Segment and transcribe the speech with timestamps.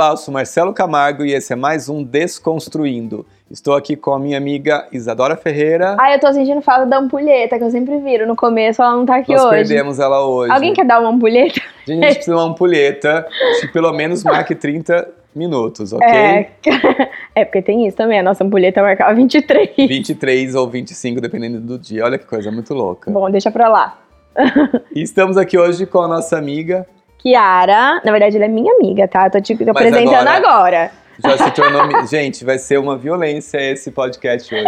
[0.00, 3.26] Olá, eu sou Marcelo Camargo e esse é mais um Desconstruindo.
[3.50, 5.94] Estou aqui com a minha amiga Isadora Ferreira.
[6.00, 9.04] Ai, eu tô sentindo falta da ampulheta, que eu sempre viro no começo, ela não
[9.04, 9.56] tá aqui Nós hoje.
[9.56, 10.52] perdemos ela hoje.
[10.52, 11.60] Alguém quer dar uma ampulheta?
[11.86, 13.28] A gente precisa de uma ampulheta
[13.60, 15.06] que pelo menos marque 30
[15.36, 16.08] minutos, ok?
[16.08, 16.50] É.
[17.36, 19.68] é, porque tem isso também, a nossa ampulheta marcava 23.
[19.76, 22.06] 23 ou 25, dependendo do dia.
[22.06, 23.10] Olha que coisa muito louca.
[23.10, 23.98] Bom, deixa pra lá.
[24.92, 26.86] E estamos aqui hoje com a nossa amiga.
[27.22, 29.28] Kiara, na verdade ela é minha amiga, tá?
[29.28, 30.90] Tô te tô Mas apresentando agora- agora.
[31.22, 32.06] Já o nome.
[32.08, 34.64] Gente, vai ser uma violência esse podcast hoje.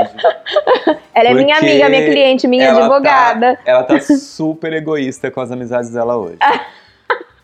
[1.14, 3.56] Ela é minha amiga, minha cliente, minha ela advogada.
[3.56, 6.36] Tá, ela tá super egoísta com as amizades dela hoje.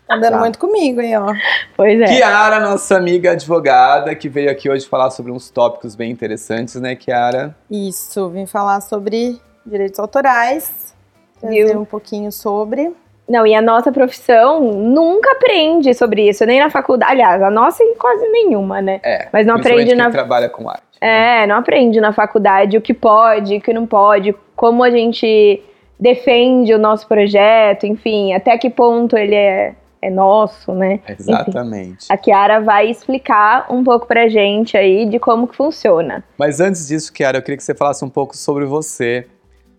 [0.09, 0.39] Tá dando Tá.
[0.39, 1.35] muito comigo, hein, ó.
[1.77, 2.05] Pois é.
[2.05, 6.95] Kiara, nossa amiga advogada, que veio aqui hoje falar sobre uns tópicos bem interessantes, né,
[6.95, 7.55] Kiara?
[7.69, 10.95] Isso, vim falar sobre direitos autorais,
[11.39, 12.91] trazer um pouquinho sobre.
[13.29, 17.11] Não, e a nossa profissão nunca aprende sobre isso, nem na faculdade.
[17.11, 18.99] Aliás, a nossa em quase nenhuma, né?
[19.03, 19.27] É.
[19.31, 20.81] Mas não aprende quem na- trabalha com arte.
[21.01, 21.43] né?
[21.43, 25.61] É, não aprende na faculdade o que pode, o que não pode, como a gente
[25.99, 30.99] defende o nosso projeto, enfim, até que ponto ele é, é nosso, né?
[31.07, 32.05] Exatamente.
[32.09, 36.23] A Kiara vai explicar um pouco pra gente aí de como que funciona.
[36.37, 39.27] Mas antes disso, Kiara, eu queria que você falasse um pouco sobre você,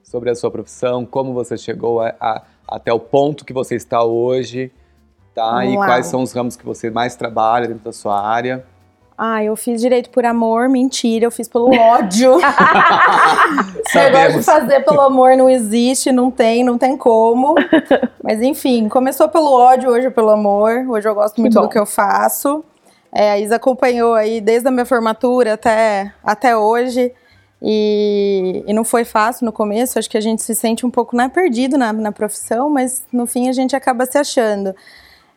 [0.02, 4.02] sobre a sua profissão, como você chegou a- a- até o ponto que você está
[4.04, 4.70] hoje,
[5.34, 5.50] tá?
[5.52, 8.64] Vamos e quais são os ramos que você mais trabalha dentro da sua área.
[9.18, 12.38] Ah, eu fiz direito por amor, mentira, eu fiz pelo ódio.
[13.86, 14.44] Esse negócio de Sabemos.
[14.46, 17.54] fazer pelo amor não existe, não tem, não tem como.
[18.24, 20.86] Mas enfim, começou pelo ódio, hoje é pelo amor.
[20.88, 21.62] Hoje eu gosto Que muito bom.
[21.62, 22.64] do que eu faço.
[23.12, 27.12] É, a Isa acompanhou aí desde a minha formatura até, até hoje.
[27.62, 31.14] E, e não foi fácil no começo, acho que a gente se sente um pouco
[31.14, 34.74] né, perdido na, na profissão, mas no fim a gente acaba se achando.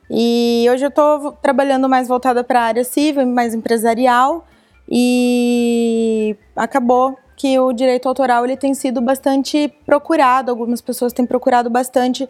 [0.09, 4.45] E hoje eu estou trabalhando mais voltada para a área civil, mais empresarial,
[4.89, 11.69] e acabou que o direito autoral ele tem sido bastante procurado, algumas pessoas têm procurado
[11.69, 12.29] bastante,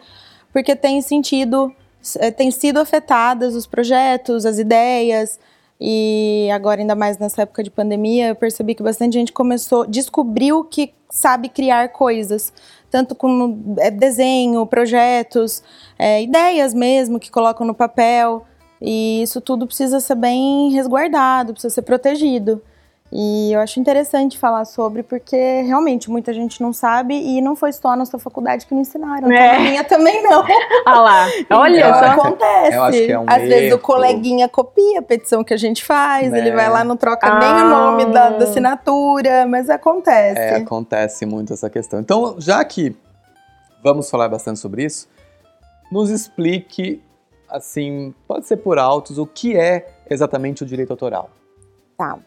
[0.52, 1.72] porque tem sentido,
[2.18, 5.38] eh, tem sido afetadas os projetos, as ideias,
[5.86, 10.64] e agora ainda mais nessa época de pandemia, eu percebi que bastante gente começou, descobriu
[10.64, 12.50] que sabe criar coisas,
[12.90, 15.62] tanto como eh, desenho, projetos,
[15.98, 18.46] eh, ideias mesmo que colocam no papel,
[18.80, 22.62] e isso tudo precisa ser bem resguardado, precisa ser protegido.
[23.16, 27.72] E eu acho interessante falar sobre, porque realmente muita gente não sabe e não foi
[27.72, 29.30] só a nossa faculdade que não ensinaram.
[29.30, 29.34] É.
[29.46, 30.42] Então, a minha também não.
[30.84, 32.04] Ah lá, olha Então, só.
[32.06, 32.76] acontece.
[32.76, 33.76] Eu acho que é um Às vezes erro.
[33.76, 36.38] o coleguinha copia a petição que a gente faz, Né.
[36.40, 37.38] ele vai lá, não troca Ah.
[37.38, 40.40] nem o nome da, da assinatura, mas acontece.
[40.40, 42.00] É, acontece muito essa questão.
[42.00, 42.96] Então, já que
[43.82, 45.08] vamos falar bastante sobre isso,
[45.90, 47.00] nos explique,
[47.48, 51.30] assim, pode ser por altos, o que é exatamente o direito autoral.
[51.96, 52.18] Tá.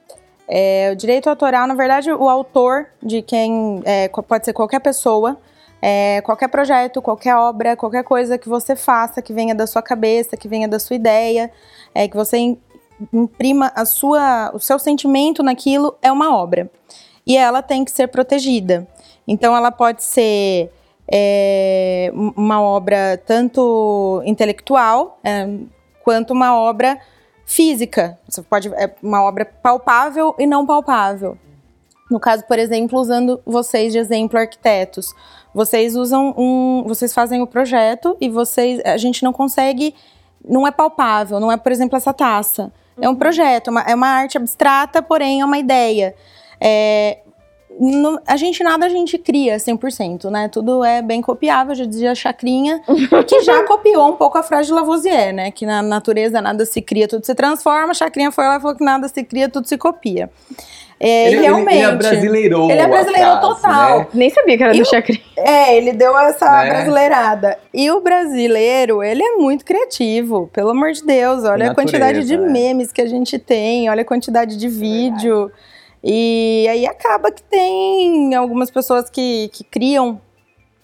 [0.47, 5.37] É, o direito autoral, na verdade, o autor de quem é, pode ser qualquer pessoa,
[5.81, 10.37] é, qualquer projeto, qualquer obra, qualquer coisa que você faça, que venha da sua cabeça,
[10.37, 11.51] que venha da sua ideia,
[11.93, 12.57] é, que você im-
[13.13, 16.69] imprima a sua, o seu sentimento naquilo, é uma obra.
[17.25, 18.87] E ela tem que ser protegida.
[19.27, 20.71] Então, ela pode ser
[21.09, 25.47] é, um- uma obra tanto intelectual é,
[26.03, 26.99] quanto uma obra
[27.47, 28.19] física.
[28.27, 31.37] Você pode é uma obra palpável e não palpável.
[32.11, 35.13] No caso, por exemplo, usando vocês de exemplo arquitetos,
[35.53, 39.95] vocês usam um, vocês fazem o projeto e vocês, a gente não consegue,
[40.47, 42.71] não é palpável, não é, por exemplo, essa taça.
[42.99, 46.15] É um projeto, é uma, é uma arte abstrata, porém é uma ideia.
[46.59, 47.19] É,
[47.79, 50.47] no- a gente nada a gente cria 100%, né?
[50.49, 52.81] Tudo é bem copiável, já dizia a Chacrinha,
[53.27, 55.51] que já copiou um pouco a frase de Lavoisier, né?
[55.51, 57.91] Que na natureza nada se cria, tudo se transforma.
[57.91, 60.29] A Chacrinha foi lá e falou que nada se cria, tudo se copia.
[60.99, 61.75] É, ele, realmente.
[61.77, 63.99] ele abrasileirou Ele a abrasileirou frase, total.
[63.99, 64.07] né?
[64.15, 65.21] Nem sabia que era E do o- Chacrinha.
[65.37, 66.69] É, ele deu essa Né?
[66.71, 67.59] brasileirada.
[67.71, 71.43] E o brasileiro, ele é muito criativo, pelo amor de Deus.
[71.43, 72.51] Olha a quantidade de natureza, né?
[72.51, 75.51] memes que a gente tem, olha a quantidade de vídeo.
[76.03, 80.21] E aí acaba que tem algumas pessoas que, que criam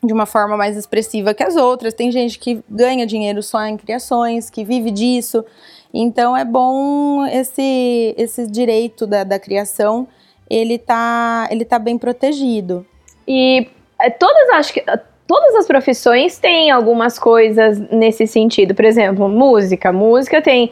[0.03, 1.93] de uma forma mais expressiva que as outras.
[1.93, 5.45] Tem gente que ganha dinheiro só em criações, que vive disso.
[5.93, 10.07] Então é bom esse, esse direito da, da criação,
[10.49, 12.85] ele tá, ele tá bem protegido.
[13.27, 13.67] E
[13.99, 14.83] é, todas, acho que
[15.27, 18.75] todas as profissões têm algumas coisas nesse sentido.
[18.75, 19.93] Por exemplo, música.
[19.93, 20.71] Música tem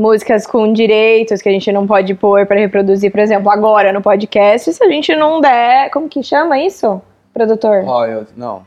[0.00, 4.00] músicas com direitos que a gente não pode pôr para reproduzir, por exemplo, agora no
[4.00, 5.90] podcast, se a gente não der.
[5.90, 7.00] Como que chama isso,
[7.34, 7.84] produtor?
[7.84, 8.62] Royalty, não.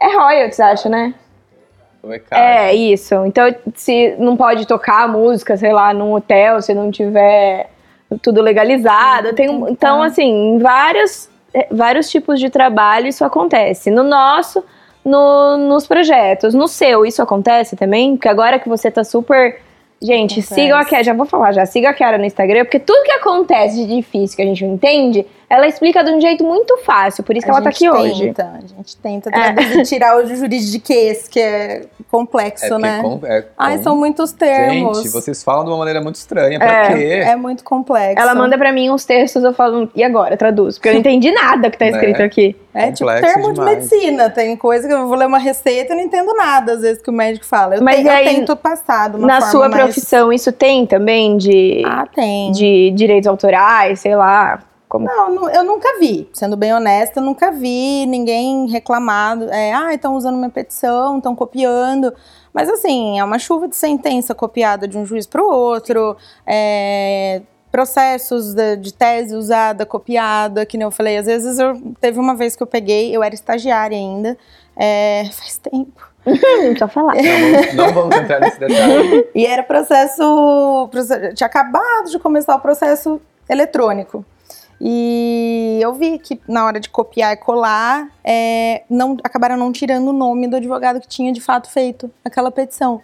[0.00, 1.14] É royalties, acho, né?
[2.30, 3.14] É, isso.
[3.24, 7.70] Então, se não pode tocar música, sei lá, num hotel, se não tiver
[8.20, 9.32] tudo legalizado.
[9.32, 10.06] Tem, um- então, tá.
[10.06, 13.90] assim, em vários, eh, vários tipos de trabalho isso acontece.
[13.90, 14.62] No nosso,
[15.02, 16.52] no- nos projetos.
[16.52, 18.16] No seu, isso acontece também?
[18.16, 19.62] Porque agora que você tá super.
[20.04, 20.54] Gente, Acontece.
[20.54, 23.12] sigam a Kiara, já vou falar, já siga a Kiara no Instagram, porque tudo que
[23.12, 27.22] acontece de difícil que a gente não entende, ela explica de um jeito muito fácil,
[27.24, 28.24] por isso que A ela tá gente aqui hoje.
[28.26, 33.02] tenta, A gente tenta traduzir, tirar o juridiquês, que é complexo, É né?
[33.02, 34.98] com- é Ai, com- são muitos termos.
[34.98, 36.58] Gente, vocês falam de uma maneira muito estranha.
[36.58, 37.04] Pra É, quê?
[37.26, 38.20] É muito complexo.
[38.22, 40.36] Ela manda pra mim uns textos, eu falo, e agora?
[40.36, 40.76] Traduz.
[40.76, 41.90] Porque eu não entendi nada que tá Né?
[41.92, 42.56] escrito aqui.
[42.76, 43.76] É tipo complexo termo de demais.
[43.76, 44.30] medicina.
[44.30, 47.08] Tem coisa que eu vou ler uma receita e não entendo nada, às vezes, que
[47.08, 47.76] o médico fala.
[47.76, 50.50] Eu, Mas te- eu aí, tento passar de uma Na forma sua mais- profissão, isso
[50.50, 52.50] tem também de, Ah, tem.
[52.50, 54.60] de direitos autorais, sei lá.
[54.94, 55.06] Como...
[55.06, 56.28] Não, eu nunca vi.
[56.32, 59.50] Sendo bem honesta, eu nunca vi ninguém reclamado.
[59.50, 62.14] É, ah, estão usando minha petição, estão copiando.
[62.52, 66.16] Mas assim, é uma chuva de sentença copiada de um juiz para o outro.
[66.46, 67.42] é,
[67.72, 71.16] processos de, de tese usada, copiada, que nem eu falei.
[71.16, 74.38] Às vezes eu teve uma vez que eu peguei, eu era estagiária ainda.
[74.76, 76.08] é, faz tempo.
[76.24, 77.14] Não precisa falar.
[77.16, 79.28] Não, vamos, não vamos entrar nesse detalhe.
[79.34, 84.24] E era processo, proce- Tinha acabado de começar o processo eletrônico.
[84.80, 90.08] E eu vi que na hora de copiar e colar, é, não, acabaram não tirando
[90.08, 93.00] o nome do advogado que tinha de fato feito aquela petição.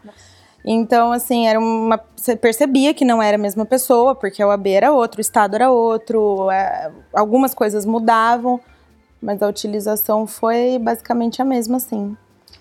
[0.65, 1.99] Então, assim, era uma.
[2.15, 5.55] Você percebia que não era a mesma pessoa, porque a OAB era outro, o Estado
[5.55, 8.61] era outro, é, algumas coisas mudavam,
[9.23, 12.15] mas a utilização foi basicamente a mesma, assim.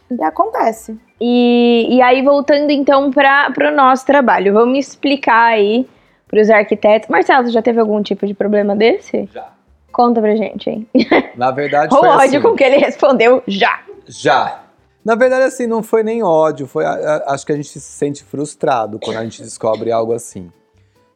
[0.09, 0.97] E acontece.
[1.19, 5.85] E, e aí, voltando então para o nosso trabalho, vamos explicar aí
[6.29, 7.09] para os arquitetos.
[7.09, 9.27] Marcelo, você já teve algum tipo de problema desse?
[9.33, 9.51] Já.
[9.91, 10.87] Conta pra gente, hein?
[11.35, 12.41] Na verdade, O foi ódio assim.
[12.41, 13.81] com que ele respondeu já.
[14.07, 14.63] Já.
[15.03, 16.85] Na verdade, assim, não foi nem ódio, foi.
[16.85, 16.91] a-
[17.27, 20.51] a- acho que a gente se sente frustrado quando a gente descobre algo assim.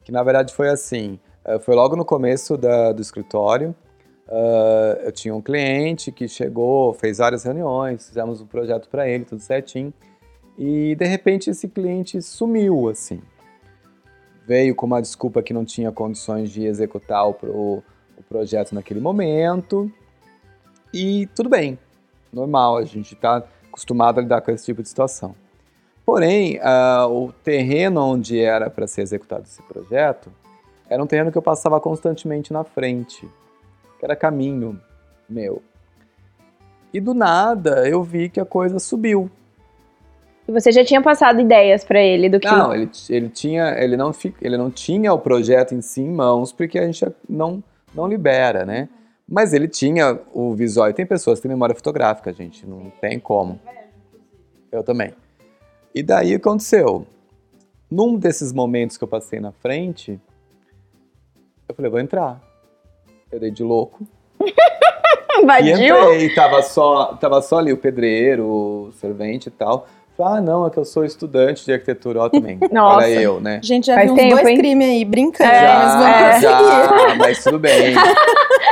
[0.03, 1.19] Que na verdade foi assim.
[1.45, 3.75] eh, Foi logo no começo da- do escritório.
[4.29, 9.25] ah, eu tinha um cliente que chegou, fez várias reuniões, fizemos um projeto para ele,
[9.25, 9.93] tudo certinho.
[10.57, 13.21] E de repente esse cliente sumiu, assim.
[14.45, 17.35] Veio com uma desculpa que não tinha condições de executar o,
[18.17, 19.91] o projeto naquele momento.
[20.93, 21.79] E tudo bem,
[22.31, 25.35] normal, a gente está acostumado a lidar com esse tipo de situação.
[26.05, 30.29] Porém, ah, o terreno onde era para ser executado esse projeto
[30.89, 33.27] era um terreno que eu passava constantemente na frente,
[33.97, 34.79] que era caminho
[35.29, 35.61] meu.
[36.93, 39.31] E do nada eu vi que a coisa subiu.
[40.47, 42.47] E você já tinha passado ideias pra ele do que.
[42.47, 44.11] Não, ele, ele, tinha, ele, não,
[44.41, 47.63] ele não tinha o projeto em si em mãos, porque a gente não,
[47.93, 48.89] não libera, né?
[49.27, 50.89] Mas ele tinha o visual.
[50.89, 52.65] E tem pessoas que têm memória fotográfica, gente.
[52.65, 53.59] Não tem como.
[54.71, 55.13] Eu também.
[55.95, 57.07] E daí aconteceu?
[57.89, 60.19] Num desses momentos que eu passei na frente,
[61.69, 62.41] eu falei, vou entrar.
[63.31, 64.05] Eu dei de louco.
[65.61, 69.87] E entrei, tava só, tava só ali o pedreiro, o servente e tal.
[70.19, 72.59] Ah, não, é que eu sou estudante de arquitetura, ó, também.
[72.71, 72.97] Nossa.
[72.97, 73.59] Olha eu, né?
[73.61, 74.57] A gente já Faz tempo, dois hein?
[74.57, 76.41] crimes aí, brincando, É, mas vamos é.
[76.41, 77.95] Já, mas tudo bem.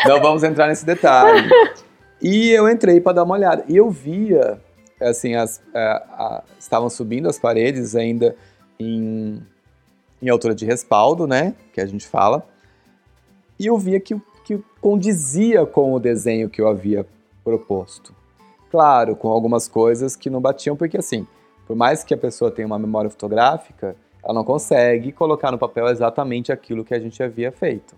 [0.06, 1.50] Não vamos entrar nesse detalhe.
[2.22, 3.64] E eu entrei para dar uma olhada.
[3.68, 4.60] E eu via,
[5.02, 8.36] assim, as, é, a- estavam subindo as paredes ainda
[8.80, 9.42] em,
[10.22, 11.56] em altura de respaldo, né?
[11.74, 12.46] Que a gente fala.
[13.60, 17.06] E eu via que, que condizia com o desenho que eu havia
[17.44, 18.14] proposto.
[18.72, 21.28] Claro, com algumas coisas que não batiam, porque assim,
[21.68, 25.88] por mais que a pessoa tenha uma memória fotográfica, ela não consegue colocar no papel
[25.90, 27.94] exatamente aquilo que a gente havia feito.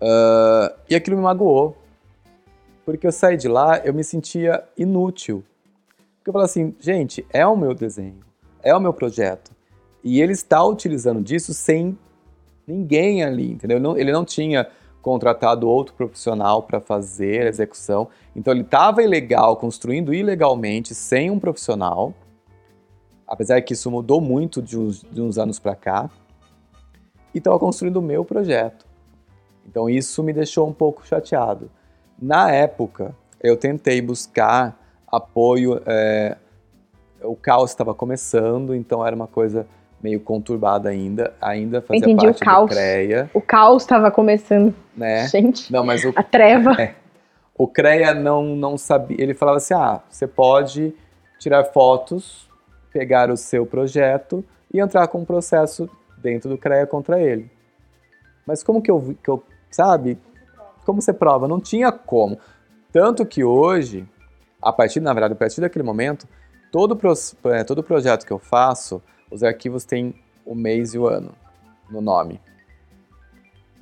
[0.00, 1.76] Ah, e aquilo me magoou,
[2.84, 5.42] porque eu saí de lá, eu me sentia inútil.
[6.18, 8.20] Porque eu falei assim, gente, é o meu desenho,
[8.62, 9.50] é o meu projeto.
[10.04, 11.98] E ele está utilizando disso sem
[12.66, 13.78] ninguém ali, entendeu?
[13.78, 14.68] Ele não, ele não tinha
[15.02, 18.08] contratado outro profissional para fazer a execução.
[18.34, 22.14] Então ele estava ilegal, construindo ilegalmente, sem um profissional.
[23.26, 26.08] Apesar que isso mudou muito de uns, de uns anos para cá.
[27.34, 28.86] E estava construindo o meu projeto.
[29.66, 31.70] Então isso me deixou um pouco chateado.
[32.20, 35.82] Na época, eu tentei buscar apoio.
[35.84, 36.36] é,
[37.24, 39.66] o caos estava começando, então era uma coisa
[40.02, 41.32] meio conturbada ainda.
[41.40, 42.70] Ainda fazia Entendi, o parte caos.
[42.70, 44.74] do CREA, O caos tava começando.
[44.96, 45.26] né?
[45.28, 46.76] Gente, Não, mas o a treva.
[47.56, 49.16] o CREA não, não sabia.
[49.20, 50.94] Ele falava assim: ah, você pode
[51.38, 52.48] tirar fotos,
[52.92, 57.50] pegar o seu projeto e entrar com um processo dentro do CREA contra ele.
[58.46, 60.18] Mas como que eu, vi- que eu sabe?
[60.84, 61.46] Como você prova?
[61.46, 62.38] Não tinha como.
[62.92, 64.04] Tanto que hoje,
[64.60, 66.26] a partir, na verdade, a partir daquele momento,
[66.72, 69.00] todo, pros- é, todo projeto que eu faço,
[69.32, 71.32] os arquivos têm o mês e o ano
[71.90, 72.40] no nome.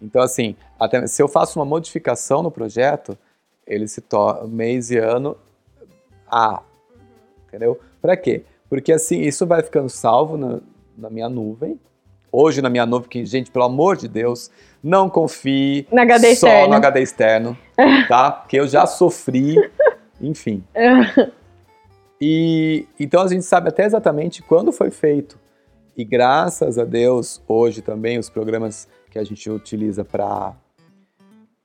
[0.00, 3.18] Então, assim, até se eu faço uma modificação no projeto,
[3.66, 5.36] ele se torna mês e ano
[6.30, 6.62] A.
[7.48, 7.78] Entendeu?
[8.00, 8.44] Para quê?
[8.68, 10.60] Porque assim, isso vai ficando salvo na,
[10.96, 11.78] na minha nuvem.
[12.32, 14.50] Hoje, na minha nuvem, que, gente, pelo amor de Deus,
[14.82, 16.68] não confie No só externo.
[16.68, 17.58] no HD externo,
[18.08, 18.30] tá?
[18.30, 19.56] Porque eu já sofri,
[20.20, 20.62] enfim.
[22.20, 25.38] E então a gente sabe até exatamente quando foi feito.
[25.96, 30.54] E graças a Deus, hoje também os programas que a gente utiliza para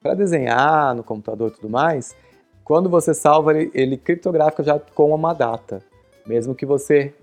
[0.01, 2.15] para desenhar no computador e tudo mais,
[2.63, 5.81] quando você salva ele, ele criptográfico já com uma data.
[6.27, 7.13] Mesmo que você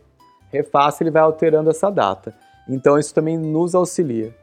[0.53, 2.35] refaça, ele vai alterando essa data.
[2.69, 4.35] Então isso também nos auxilia.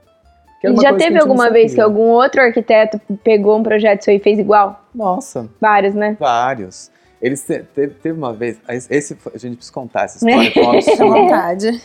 [0.63, 4.39] Uma Já teve alguma vez que algum outro arquiteto pegou um projeto seu e fez
[4.39, 4.84] igual?
[4.93, 6.17] Nossa, Vários, né?
[6.19, 6.91] vários.
[7.21, 8.59] Eles te- teve, teve uma vez,
[8.89, 11.13] esse a gente precisa contar essa história, foi um absurdo.
[11.13, 11.83] vontade.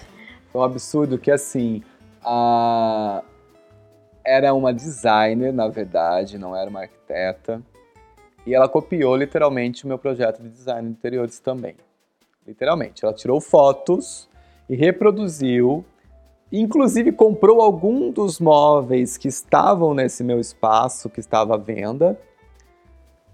[0.53, 1.83] Foi um absurdo que, assim,
[2.23, 3.23] a...
[4.25, 7.61] era uma designer, na verdade, não era uma arquiteta.
[8.47, 11.75] E ela copiou literalmente o meu projeto de design de interiores também.
[12.47, 13.05] Literalmente.
[13.05, 14.29] Ela tirou fotos
[14.69, 15.85] e reproduziu.
[16.53, 22.21] Inclusive comprou algum dos móveis que estavam nesse meu espaço, que estava à venda,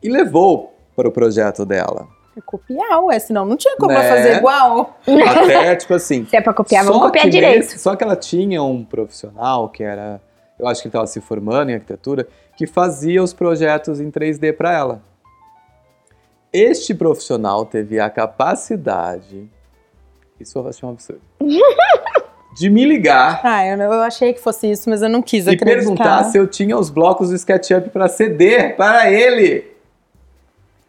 [0.02, 2.08] e levou para o projeto dela.
[2.36, 4.08] É copiar, ué, senão não tinha como Né?
[4.08, 4.98] fazer igual.
[5.06, 7.56] Até, tipo assim, Se é pra copiar, vamos copiar direito.
[7.58, 10.20] nesse- só que ela tinha um profissional que era,
[10.58, 14.52] eu acho que ele estava se formando em arquitetura, que fazia os projetos em 3D
[14.52, 15.02] para ela.
[16.52, 19.48] Este profissional teve a capacidade,
[20.38, 21.20] isso eu achei um absurdo,
[22.56, 25.50] de me ligar Ah, eu, eu achei que fosse isso, mas eu não quis e
[25.50, 25.76] acreditar.
[25.78, 29.69] perguntar se eu tinha os blocos do SketchUp para ceder para ele.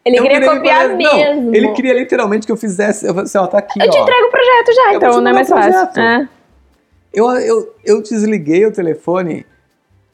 [0.03, 1.01] Ele Eu queria e copiar mesmo.
[1.43, 3.97] Não, ele queria literalmente que eu fizesse, eu falei assim, ó, tá aqui, Eu te
[3.97, 4.01] ó.
[4.01, 6.01] entrego o projeto já, Eu então, te não é mais fácil.
[6.01, 6.29] É.
[7.13, 9.45] Eu, eu, eu desliguei o telefone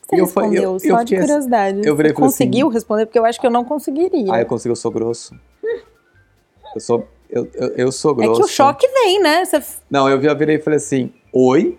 [0.01, 1.82] Você e eu, respondeu, eu, eu só de fiquei assim- curiosidade.
[1.88, 3.06] eu virei assim- conseguiu responder?
[3.06, 4.34] Porque eu acho que eu não conseguiria.
[4.34, 5.34] Ah, eu consigo, eu sou grosso.
[6.75, 8.41] Eu sou, eu, eu, eu sou é grosso.
[8.41, 9.46] que o choque vem, né?
[9.46, 11.77] Você Não, eu vi- eu virei e falei assim, oi?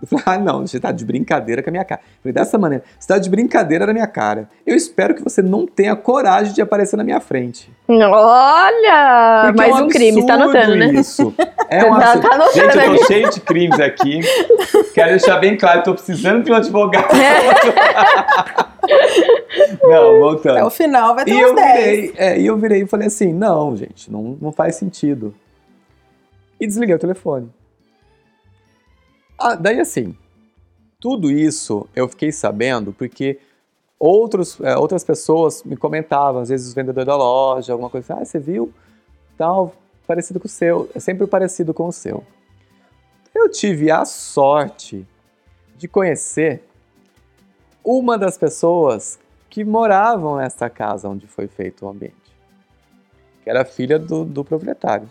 [0.00, 2.00] Eu falei, ah, não, você tá de brincadeira com a minha cara.
[2.02, 4.48] Eu falei, dessa maneira, você tá de brincadeira na minha cara.
[4.66, 7.70] Eu espero que você não tenha coragem de aparecer na minha frente.
[7.88, 9.42] Olha!
[9.46, 10.86] Porque mais é um crime, você tá absurdo anotando, né?
[11.00, 11.34] Isso.
[11.70, 12.28] É um Tá- absurdo.
[12.28, 13.04] tá anotando Gente, eu tô aqui.
[13.04, 14.20] cheio de crimes aqui.
[14.94, 17.08] Quero deixar bem claro, tô precisando de um advogado.
[19.82, 20.52] não, voltando.
[20.56, 21.74] até o final vai ter E uns eu 10.
[21.84, 25.34] virei, é, e eu virei e falei assim, não, gente, não, não faz sentido.
[26.60, 27.50] E desliguei o telefone.
[29.38, 30.16] Ah, daí assim,
[31.00, 33.38] tudo isso eu fiquei sabendo porque
[33.98, 38.22] outros, é, outras pessoas me comentavam, às vezes os vendedores da loja, alguma coisa assim,
[38.22, 38.72] ah, você viu?
[39.36, 39.74] Tal,
[40.06, 40.90] parecido com o seu.
[40.94, 42.24] É sempre parecido com o seu.
[43.34, 45.06] Eu tive a sorte
[45.76, 46.64] de conhecer
[47.84, 49.18] uma das pessoas
[49.48, 52.36] que moravam nessa casa onde foi feito o ambiente,
[53.42, 55.10] que era filha do, do proprietário.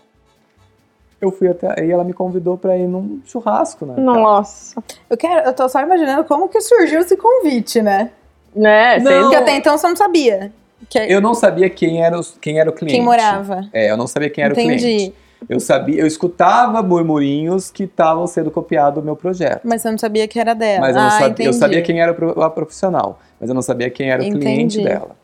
[1.19, 3.95] Eu fui até e ela me convidou para ir num churrasco, né?
[3.97, 4.81] Nossa.
[5.09, 8.11] Eu, quero, eu tô só imaginando como que surgiu esse convite, né?
[8.55, 8.99] Né?
[8.99, 9.21] Não.
[9.23, 10.51] Porque até então você não sabia.
[10.89, 12.95] Que Eu não sabia quem era, os- quem era o cliente.
[12.95, 13.61] quem morava.
[13.73, 14.77] É, eu não sabia quem era o Entendi.
[14.77, 15.13] cliente.
[15.49, 19.61] Eu sabia, eu escutava murmurinhos que estavam sendo copiados do meu projeto.
[19.63, 20.81] Mas você não sabia que era dela.
[20.81, 23.61] Mas eu, não ah, sabia, eu sabia quem era o a profissional, mas eu não
[23.61, 24.83] sabia quem era o cliente Entendi.
[24.83, 25.15] dela.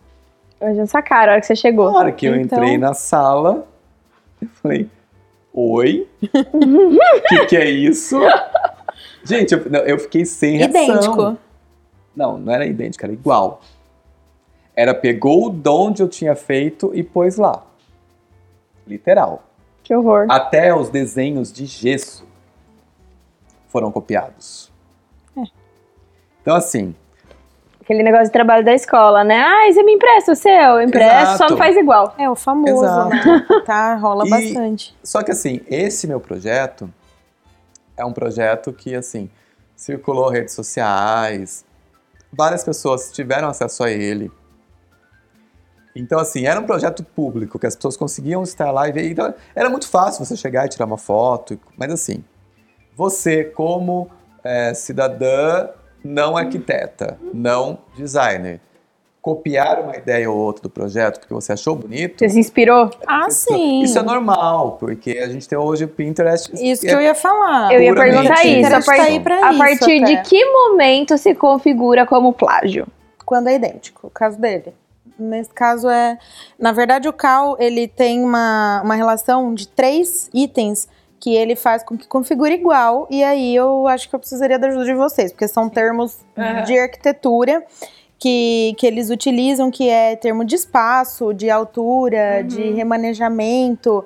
[0.62, 1.91] Eu já sacaram a hora que você Na chegou.
[1.91, 3.65] hora que eu Então- entrei na sala,
[4.41, 4.88] eu falei,
[5.53, 6.07] oi?
[6.51, 8.19] O que, que é isso?
[9.24, 10.83] Gente, eu, eu fiquei sem reação.
[10.83, 11.38] Idêntico.
[12.15, 13.62] Não, não era idêntico, era igual.
[14.75, 17.63] Era pegou de onde eu tinha feito e pôs lá.
[18.88, 19.43] Literal.
[19.83, 20.27] Que horror.
[20.29, 22.25] Até os desenhos de gesso
[23.67, 24.72] foram copiados.
[25.38, 25.43] É.
[26.41, 26.95] Então, assim,
[27.84, 29.42] Aquele negócio de trabalho da escola, né?
[29.42, 30.50] Ah, você me empresta o seu?
[30.54, 32.16] Eu empresto, só não faz igual.
[32.18, 33.10] É, o famoso, Exato.
[33.28, 33.46] né?
[33.66, 34.96] Tá, rola E- bastante.
[35.04, 36.90] Só que assim, esse meu projeto
[37.98, 39.30] é um projeto que assim
[39.75, 41.66] circulou redes sociais,
[42.32, 44.32] várias pessoas tiveram acesso a ele.
[45.94, 49.12] Então assim, era um projeto público que as pessoas conseguiam estar lá e ver.
[49.12, 52.24] Então, era muito fácil você chegar e tirar uma foto, mas assim,
[52.96, 54.10] você como
[54.42, 55.68] eh, cidadã
[56.03, 58.60] não arquiteta, não designer,
[59.22, 62.89] copiar uma ideia ou outra do projeto porque você achou bonito, Você se inspirou?
[63.07, 63.81] Ah, isso, sim.
[63.81, 66.51] Isso é normal, porque a gente tem hoje o Pinterest.
[66.62, 67.74] Isso que é- eu ia falar.
[67.74, 68.33] Eu ia perguntar isso.
[68.33, 70.22] A, Pinterest par- tá aí pra a isso partir de até.
[70.24, 72.86] que momento se configura como plágio?
[73.25, 74.74] Quando é idêntico, o caso dele.
[75.17, 76.17] nesse caso é.
[76.60, 80.89] Na verdade, o CAL ele tem uma, uma relação de três itens
[81.24, 83.08] que ele faz com que configure igual.
[83.10, 86.63] E aí eu acho que eu precisaria da ajuda de vocês, porque são termos Aham.
[86.63, 87.63] de arquitetura
[88.20, 94.03] que, que eles utilizam, que é termo de espaço, de altura, de remanejamento.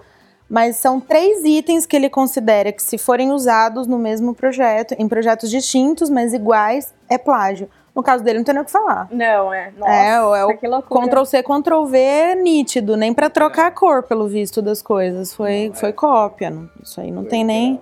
[0.47, 5.07] Mas são três itens que ele considera que, se forem usados no mesmo projeto, em
[5.07, 7.67] projetos distintos, mas iguais, é plágio.
[7.97, 9.07] No caso dele, não tem nem o que falar.
[9.09, 9.71] Não, é.
[9.75, 11.01] Nossa, É, é o que loucura.
[11.07, 15.33] Ctrl C, Ctrl V é nítido, nem pra trocar a cor, pelo visto das coisas.
[15.33, 16.51] Foi, foi cópia.
[16.51, 17.81] não- Isso aí não tem nem.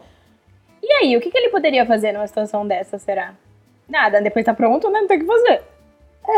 [0.82, 3.34] E aí, o que, que ele poderia fazer numa situação dessa, será?
[3.90, 5.02] Nada, depois tá pronto, né?
[5.02, 5.62] Não tem o que fazer.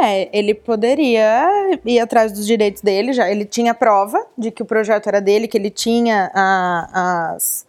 [0.01, 4.65] É, ele poderia ir atrás dos direitos dele, já ele tinha prova de que o
[4.65, 7.66] projeto era dele, que ele tinha a- as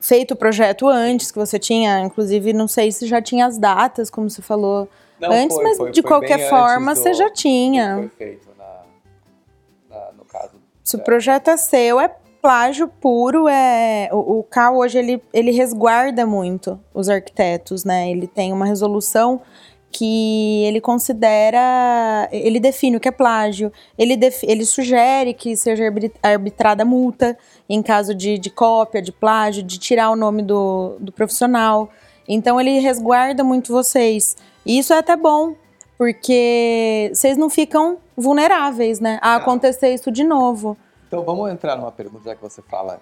[0.00, 4.10] feito o projeto antes, que você tinha, inclusive, não sei se já tinha as datas,
[4.10, 4.88] como você falou
[5.20, 7.96] Não, antes, foi- mas foi- de foi qualquer forma antes você do- já do tinha.
[7.96, 10.52] Foi feito na, na- no caso.
[10.84, 12.08] Se o projeto é seu, é
[12.40, 18.08] plágio puro, é o, o CAL hoje ele, ele resguarda muito os arquitetos, né?
[18.10, 19.40] Ele tem uma resolução
[19.90, 25.84] que ele considera, ele define o que é plágio, ele, defi- ele sugere que seja
[25.84, 27.36] arbit- arbitrada multa
[27.68, 31.88] em caso de, de cópia, de plágio, de tirar o nome do, do profissional.
[32.28, 34.36] Então ele resguarda muito vocês.
[34.64, 35.54] E isso é até bom,
[35.96, 39.16] porque vocês não ficam vulneráveis, né?
[39.22, 39.36] A Tá.
[39.36, 40.76] acontecer isso de novo.
[41.06, 43.00] Então vamos entrar numa pergunta, já que você fala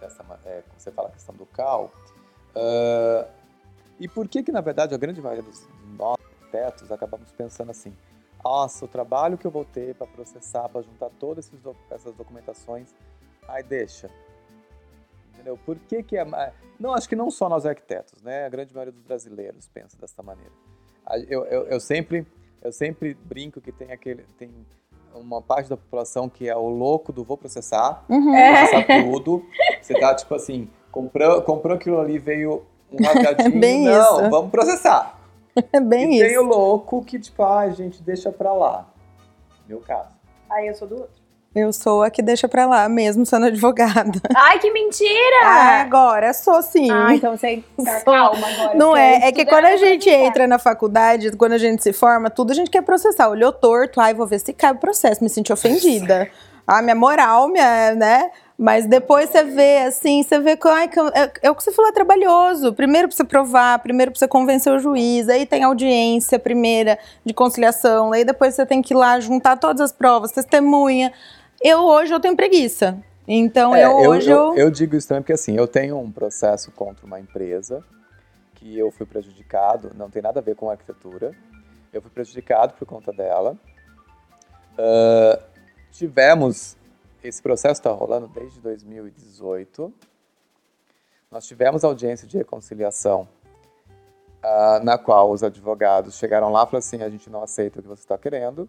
[0.00, 1.92] dessa, é, você fala a questão do cal.
[2.56, 3.26] Ah,
[4.00, 5.66] e por que que, na verdade, a grande maioria dos
[5.98, 7.92] nós, arquitetos, acabamos pensando assim,
[8.42, 11.50] nossa, o trabalho que eu vou ter para processar, para juntar todas
[11.90, 12.94] essas documentações,
[13.48, 14.08] ai, deixa.
[15.34, 15.58] Entendeu?
[15.66, 16.24] Por que que é...
[16.78, 18.46] Não, acho que não só nós arquitetos, né?
[18.46, 20.52] A grande maioria dos brasileiros pensa dessa maneira.
[21.28, 22.26] Eu, eu, eu sempre,
[22.62, 24.24] eu sempre brinco que tem aquele...
[24.38, 24.50] Tem,
[25.14, 28.30] uma parte da população que é o louco do vou processar, Uhum.
[28.30, 29.44] processar tudo.
[29.80, 33.58] Você tá, tipo assim, comprou, comprou aquilo ali, veio um rasgadinho.
[33.58, 34.30] Bem não, isso.
[34.30, 35.17] vamos processar.
[35.72, 36.28] É bem e isso.
[36.28, 38.86] tem o louco que, tipo, ai, gente, deixa pra lá.
[39.68, 40.10] Meu caso.
[40.50, 41.18] Aí eu sou do outro.
[41.54, 44.20] Eu sou a que deixa pra lá, mesmo sendo advogada.
[44.36, 45.40] Ai, que mentira!
[45.42, 46.90] Ah, agora sou sim.
[46.90, 48.74] Ah, então você tá calma agora.
[48.76, 51.92] Não é, é que quando a pra gente entra na faculdade, quando a gente se
[51.92, 53.28] forma, tudo a gente quer processar.
[53.28, 56.30] Olhou torto, ai, vou ver se cabe o processo, me senti ofendida.
[56.66, 58.30] Ah, minha moral, minha, né?
[58.60, 61.90] Mas depois você vê, assim, você vê que, ai, é, é o que você falou,
[61.90, 62.72] é trabalhoso.
[62.72, 67.32] Primeiro pra você provar, primeiro pra você convencer o juiz, aí tem audiência primeira de
[67.32, 71.12] conciliação, aí depois você tem que ir lá juntar todas as provas, testemunha.
[71.62, 72.98] Eu hoje eu tenho preguiça.
[73.28, 76.72] Então É, eu hoje eu, eu digo isso também porque, assim, eu tenho um processo
[76.72, 77.84] contra uma empresa
[78.54, 81.32] que eu fui prejudicado, não tem nada a ver com arquitetura.
[81.92, 83.56] Eu fui prejudicado por conta dela.
[84.76, 85.38] Ah,
[85.92, 86.76] tivemos,
[87.22, 89.92] esse processo está rolando desde 2018.
[91.30, 93.28] Nós tivemos audiência de reconciliação,
[94.42, 97.82] ah, na qual os advogados chegaram lá e falaram assim: a gente não aceita o
[97.82, 98.68] que você está querendo.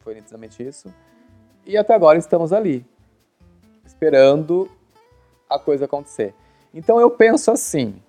[0.00, 0.92] Foi nitidamente isso.
[1.64, 2.84] E até agora estamos ali,
[3.84, 4.70] esperando
[5.48, 6.34] a coisa acontecer.
[6.72, 8.00] Então eu penso assim: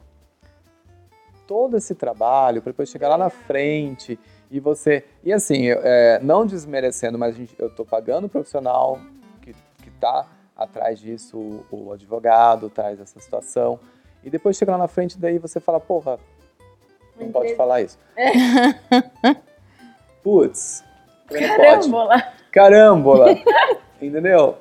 [1.47, 5.05] todo esse trabalho para depois chegar lá na frente e você.
[5.23, 8.99] E assim, eu, é, não desmerecendo, mas gente, eu estou pagando o profissional
[10.01, 10.25] está
[10.57, 13.79] atrás disso, o, o advogado atrás dessa situação.
[14.23, 16.19] E depois chega lá na frente, daí você fala, porra,
[17.19, 17.55] não pode Empresa.
[17.55, 17.97] falar isso.
[20.23, 20.83] Putz,
[21.27, 21.61] como não pode?
[21.67, 22.23] Carambola.
[22.51, 23.25] Carambola!
[24.01, 24.57] Entendeu?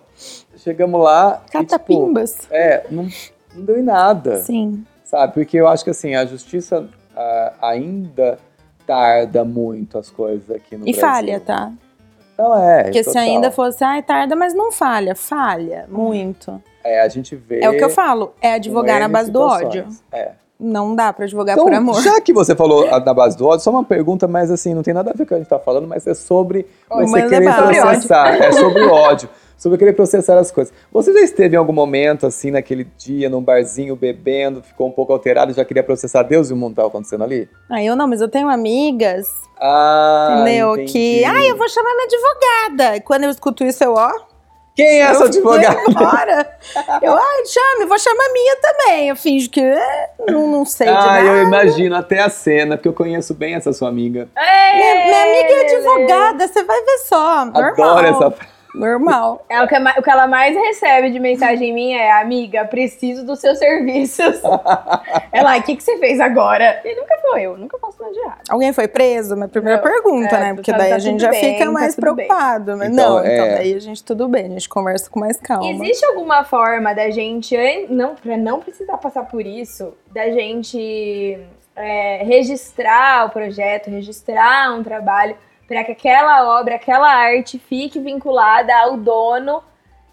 [0.56, 1.42] Chegamos lá.
[1.42, 2.46] e, tipo, catapimbas.
[2.50, 3.08] é, não,
[3.54, 4.84] não deu em nada, Sim.
[5.04, 5.32] sabe?
[5.34, 8.38] Porque eu acho que assim, a justiça ah, ainda
[8.86, 11.00] tarda muito as coisas aqui no E Brasil.
[11.00, 11.72] falha, tá?
[12.40, 12.84] Não é.
[12.84, 13.22] Porque se total.
[13.22, 15.14] ainda fosse, ai, tarda, mas não falha.
[15.14, 16.60] Falha, muito.
[16.82, 17.60] É, a gente vê.
[17.62, 19.70] É o que eu falo, é advogar na base do ódio.
[19.90, 20.02] situações.
[20.12, 20.30] É.
[20.58, 22.02] Não dá pra advogar Então, por amor.
[22.02, 24.92] já que você falou na base do ódio, só uma pergunta, mas assim, não tem
[24.92, 27.28] nada a ver com o que a gente tá falando, mas é sobre você é
[27.28, 27.80] querer ódio.
[27.82, 28.34] processar.
[28.34, 29.28] É sobre o ódio.
[29.60, 30.72] Sobre querer processar as coisas.
[30.90, 35.12] Você já esteve em algum momento, assim, naquele dia, num barzinho, bebendo, ficou um pouco
[35.12, 37.46] alterado e já queria processar Deus e o mundo tava acontecendo ali?
[37.68, 39.26] Ah, eu não, mas eu tenho amigas,
[39.60, 40.72] Ah, entendeu?
[40.76, 40.92] entendi.
[40.92, 42.96] Que, ai, eu vou chamar minha advogada.
[42.96, 44.10] E quando eu escuto isso, eu, ó.
[44.74, 45.74] Quem é essa eu advogada?
[45.74, 46.58] vou embora.
[47.02, 49.08] eu, ai, chame, vou chamar a minha também.
[49.10, 51.20] Eu finjo que é, não, não sei de Ah, nada.
[51.26, 54.26] eu imagino até a cena, porque eu conheço bem essa sua amiga.
[54.34, 57.44] Minha, minha amiga é advogada, você vai ver só.
[57.44, 57.62] Normal.
[57.74, 58.59] Adoro essa frase.
[58.74, 59.44] Normal.
[59.48, 63.40] É o que, o que ela mais recebe de mensagem minha é, amiga, preciso dos
[63.40, 64.40] seus serviços.
[65.32, 66.80] ela, o que, que você fez agora?
[66.84, 68.40] E nunca foi eu, nunca faço nada de errado.
[68.48, 69.34] Alguém foi preso?
[69.34, 70.54] Minha primeira Não, pergunta, é, né?
[70.54, 72.00] Porque tá- daí tá a gente já bem, fica tá mais bem.
[72.00, 72.76] preocupado.
[72.76, 73.54] Mas Então, não, então é.
[73.56, 75.68] daí a gente tudo bem, a gente conversa com mais calma.
[75.70, 77.56] Existe alguma forma da gente,
[77.88, 81.38] não, pra não precisar passar por isso, da gente
[81.76, 85.36] é, registrar o projeto, registrar um trabalho,
[85.70, 89.62] para que aquela obra, aquela arte fique vinculada ao dono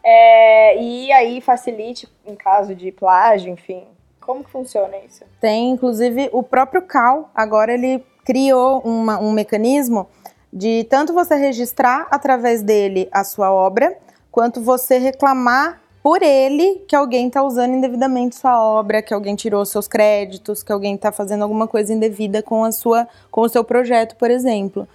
[0.03, 3.83] é, e aí facilite em caso de plágio, enfim.
[4.21, 5.23] Como que funciona isso?
[5.41, 10.07] Tem, inclusive, o próprio CAL, agora ele criou uma- um mecanismo
[10.53, 13.97] de tanto você registrar através dele a sua obra,
[14.31, 19.65] quanto você reclamar por ele que alguém está usando indevidamente sua obra, que alguém tirou
[19.65, 23.63] seus créditos, que alguém está fazendo alguma coisa indevida com a sua, com o seu
[23.63, 24.87] projeto, por exemplo.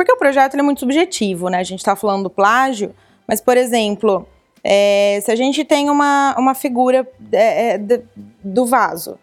[0.00, 1.58] Porque o projeto é muito subjetivo, né?
[1.58, 2.94] A gente está falando do plágio,
[3.28, 4.26] mas, por exemplo,
[4.64, 8.00] é, se a gente tem uma, uma figura é, é, de-
[8.42, 9.18] do vaso,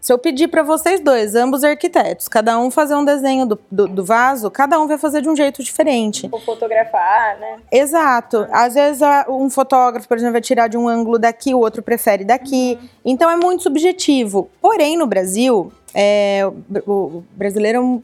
[0.00, 3.86] se eu pedir para vocês dois, ambos arquitetos, cada um fazer um desenho do, do,
[3.86, 6.28] do vaso, cada um vai fazer de um jeito diferente.
[6.32, 7.58] Ou fotografar, né?
[7.70, 8.48] Exato.
[8.50, 12.24] Às vezes um fotógrafo, por exemplo, vai tirar de um ângulo daqui, o outro prefere
[12.24, 12.76] daqui.
[13.04, 14.50] Então é muito subjetivo.
[14.60, 16.40] Porém, no Brasil, é,
[16.84, 18.02] o, o brasileiro, é um-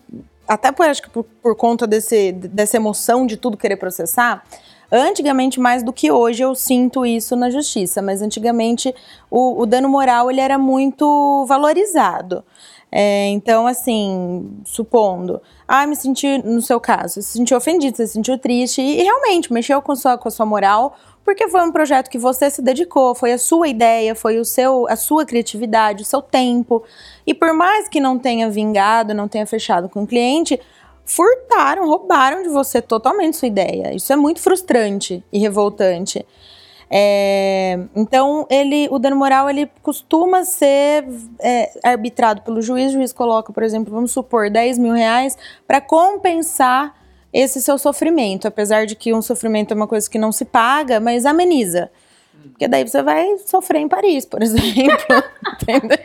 [0.52, 4.44] até por, acho que por, por conta desse, dessa emoção de tudo querer processar,
[4.90, 8.94] antigamente mais do que hoje eu sinto isso na justiça, mas antigamente
[9.30, 12.44] o, o dano moral ele era muito valorizado.
[12.94, 18.36] É, então, assim, supondo, ah, me senti, no seu caso, se sentiu ofendido, se sentiu
[18.36, 22.10] triste, e, e realmente mexeu com sua, com a sua moral, porque foi um projeto
[22.10, 26.06] que você se dedicou, foi a sua ideia, foi o seu, a sua criatividade, o
[26.06, 26.82] seu tempo.
[27.26, 30.60] E por mais que não tenha vingado, não tenha fechado com o cliente,
[31.04, 33.94] furtaram, roubaram de você totalmente sua ideia.
[33.94, 36.24] Isso é muito frustrante e revoltante.
[36.94, 41.06] É, então, ele, o dano moral ele costuma ser
[41.40, 42.90] é, arbitrado pelo juiz.
[42.90, 47.01] O juiz coloca, por exemplo, vamos supor, 10 mil reais para compensar
[47.32, 48.46] esse seu sofrimento.
[48.48, 51.90] Apesar de que um sofrimento é uma coisa que não se paga, mas ameniza.
[52.44, 55.22] Porque daí você vai sofrer em Paris, por exemplo.
[55.62, 55.96] Entendeu?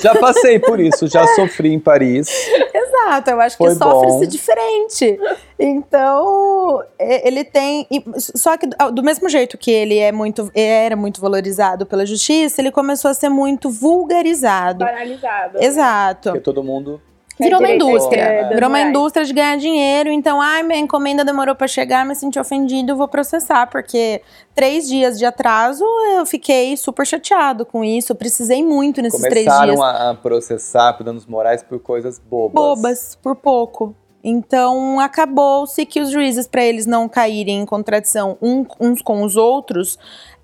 [0.00, 2.28] Já passei por isso, já sofri em Paris.
[2.74, 5.18] Exato, eu acho Foi que sofre-se diferente.
[5.58, 7.86] Então, ele tem.
[8.16, 12.60] Só que do- do mesmo jeito que ele é muito, era muito valorizado pela justiça,
[12.60, 14.84] ele começou a ser muito vulgarizado.
[14.84, 15.58] Banalizado.
[15.62, 16.30] Exato.
[16.30, 17.00] Porque todo mundo.
[17.40, 18.22] Virou uma indústria.
[18.22, 20.10] esquerda, Virou uma indústria de ganhar dinheiro.
[20.10, 23.66] Então, ai, minha encomenda demorou pra chegar, me senti ofendido, vou processar.
[23.66, 24.22] Porque
[24.54, 25.84] três dias de atraso,
[26.16, 28.12] eu fiquei super chateado com isso.
[28.12, 29.54] Eu precisei muito nesses três dias.
[29.54, 32.54] Começaram a, a processar por danos morais por coisas bobas.
[32.54, 33.94] bobas por pouco.
[34.22, 39.98] Então acabou-se que os juízes, para eles não caírem em contradição uns com os outros,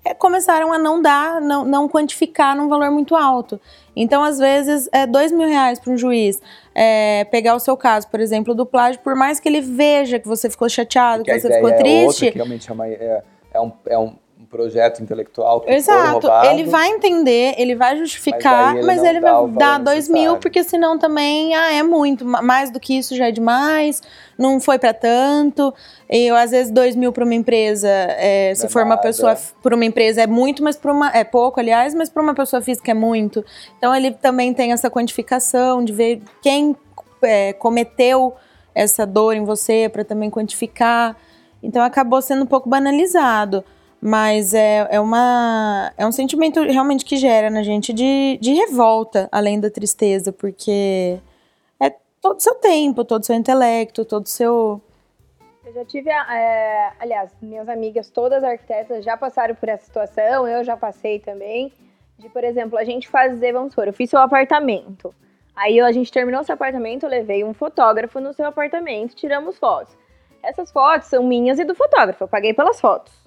[0.05, 3.59] é, começaram a não dar, não, não quantificar num valor muito alto.
[3.95, 6.39] Então, às vezes, é dois mil reais para um juiz
[6.75, 10.27] é, pegar o seu caso, por exemplo, do plágio, por mais que ele veja que
[10.27, 13.23] você ficou chateado, Porque que você ficou é triste, outra, que realmente é, uma- é-
[13.53, 14.15] é um, é um
[14.55, 16.47] projeto intelectual que Exato, roubado.
[16.47, 20.07] ele vai entender, ele vai justificar, Mas mas, ele ele não dá vai dar dois
[20.07, 20.21] necessário.
[20.31, 24.01] mil, porque senão também, ah, é muito, ma- mais do que isso já é demais,
[24.37, 25.73] não foi pra tanto.
[26.09, 29.01] Eu, às vezes, dois mil pra uma empresa, é, se é for uma nada.
[29.01, 32.33] pessoa, por uma empresa é muito, mas para uma, é pouco, aliás, mas para uma
[32.33, 33.43] pessoa física é muito.
[33.77, 36.75] Então ele também tem essa quantificação de ver quem
[37.21, 38.33] é, cometeu
[38.73, 41.15] essa dor em você, pra também quantificar.
[41.63, 43.63] Então acabou sendo um pouco banalizado.
[44.07, 49.27] Mas é, é, uma, é um sentimento realmente que gera na gente de, de revolta,
[49.31, 51.17] além da tristeza, porque
[51.79, 51.89] é
[52.21, 54.79] todo o seu tempo, todo o seu intelecto, todo o seu.
[55.65, 60.63] Eu já tive, é, aliás, minhas amigas todas arquitetas já passaram por essa situação, eu
[60.63, 61.73] já passei também,
[62.19, 65.15] de, por exemplo, a gente fazer, vamos supor, eu fiz seu apartamento,
[65.55, 69.97] aí a gente terminou seu apartamento, eu levei um fotógrafo no seu apartamento, tiramos fotos.
[70.43, 73.24] Essas fotos são minhas e do fotógrafo, eu paguei pelas fotos.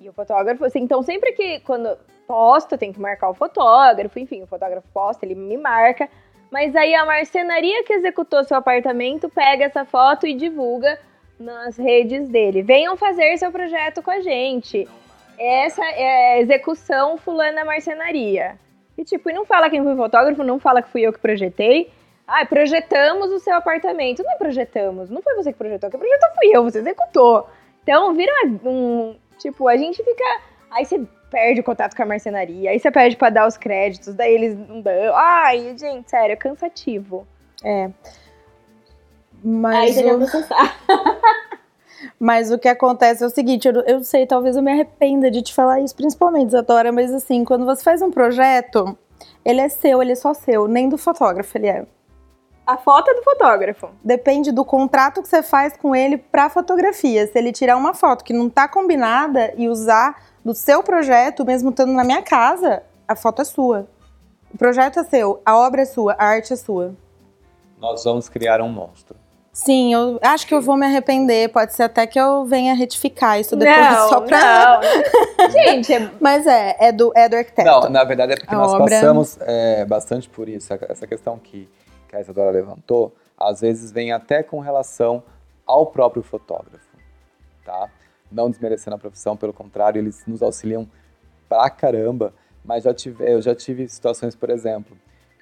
[0.00, 4.42] E o fotógrafo, assim, então sempre que, quando posto, tem que marcar o fotógrafo, enfim,
[4.42, 6.08] o fotógrafo posta, ele me marca,
[6.50, 10.98] mas aí a marcenaria que executou seu apartamento pega essa foto e divulga
[11.38, 12.62] nas redes dele.
[12.62, 14.88] Venham fazer seu projeto com a gente.
[15.38, 18.58] Essa é a execução fulana marcenaria.
[18.96, 21.18] E tipo, e não fala quem foi o fotógrafo, não fala que fui eu que
[21.18, 21.90] projetei.
[22.26, 24.22] Ah, projetamos o seu apartamento.
[24.22, 27.48] Não é projetamos, não foi você que projetou, quem projetou fui eu, você executou.
[27.82, 28.32] Então vira
[28.64, 29.16] um.
[29.40, 30.24] Tipo, a gente fica.
[30.70, 31.00] Aí você
[31.30, 34.56] perde o contato com a marcenaria, aí você pede pra dar os créditos, daí eles
[34.68, 35.14] não dão.
[35.16, 37.26] Ai, gente, sério, é cansativo.
[37.64, 37.84] É.
[37.84, 37.92] Aí
[39.42, 40.76] Mas já o- processar.
[42.18, 45.42] Mas o que acontece é o seguinte, eu, eu sei, talvez eu me arrependa de
[45.42, 48.96] te falar isso, principalmente, Zatora, mas assim, quando você faz um projeto,
[49.44, 51.86] ele é seu, ele é só seu, nem do fotógrafo ele é.
[52.70, 53.88] A foto é do fotógrafo.
[54.04, 57.26] Depende do contrato que você faz com ele para fotografia.
[57.26, 61.70] Se ele tirar uma foto que não tá combinada e usar do seu projeto, mesmo
[61.70, 63.88] estando na minha casa, a foto é sua.
[64.54, 66.94] O projeto é seu, a obra é sua, a arte é sua.
[67.80, 69.16] Nós vamos criar um monstro.
[69.52, 71.48] Sim, eu acho que eu vou me arrepender.
[71.48, 74.80] Pode ser até que eu venha retificar isso depois não, só pra.
[74.80, 75.50] Não.
[75.50, 76.08] Gente, é...
[76.20, 77.68] Mas é, é do, é do arquiteto.
[77.68, 80.72] Não, na verdade é porque A nós obra- passamos é, bastante por isso.
[80.88, 81.68] Essa questão que,
[82.10, 85.22] que a Isadora levantou, às vezes vem até com relação
[85.64, 86.96] ao próprio fotógrafo,
[87.64, 87.88] tá?
[88.30, 90.88] Não desmerecendo a profissão, pelo contrário, eles nos auxiliam
[91.48, 92.34] pra caramba.
[92.64, 94.96] Mas já tive, eu já tive situações, por exemplo,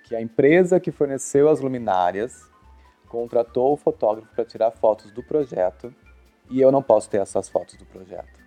[0.05, 2.49] que a empresa que forneceu as luminárias
[3.09, 5.93] contratou o fotógrafo para tirar fotos do projeto
[6.51, 8.39] e eu não posso ter essas fotos do projeto.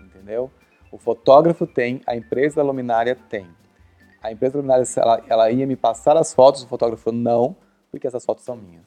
[0.00, 0.50] Entendeu?
[0.92, 3.48] O fotógrafo tem, a empresa da luminária tem.
[4.26, 7.56] A empresa se ela, ela ia me passar as fotos, o fotógrafo falou, não,
[7.92, 8.84] porque essas fotos são minhas.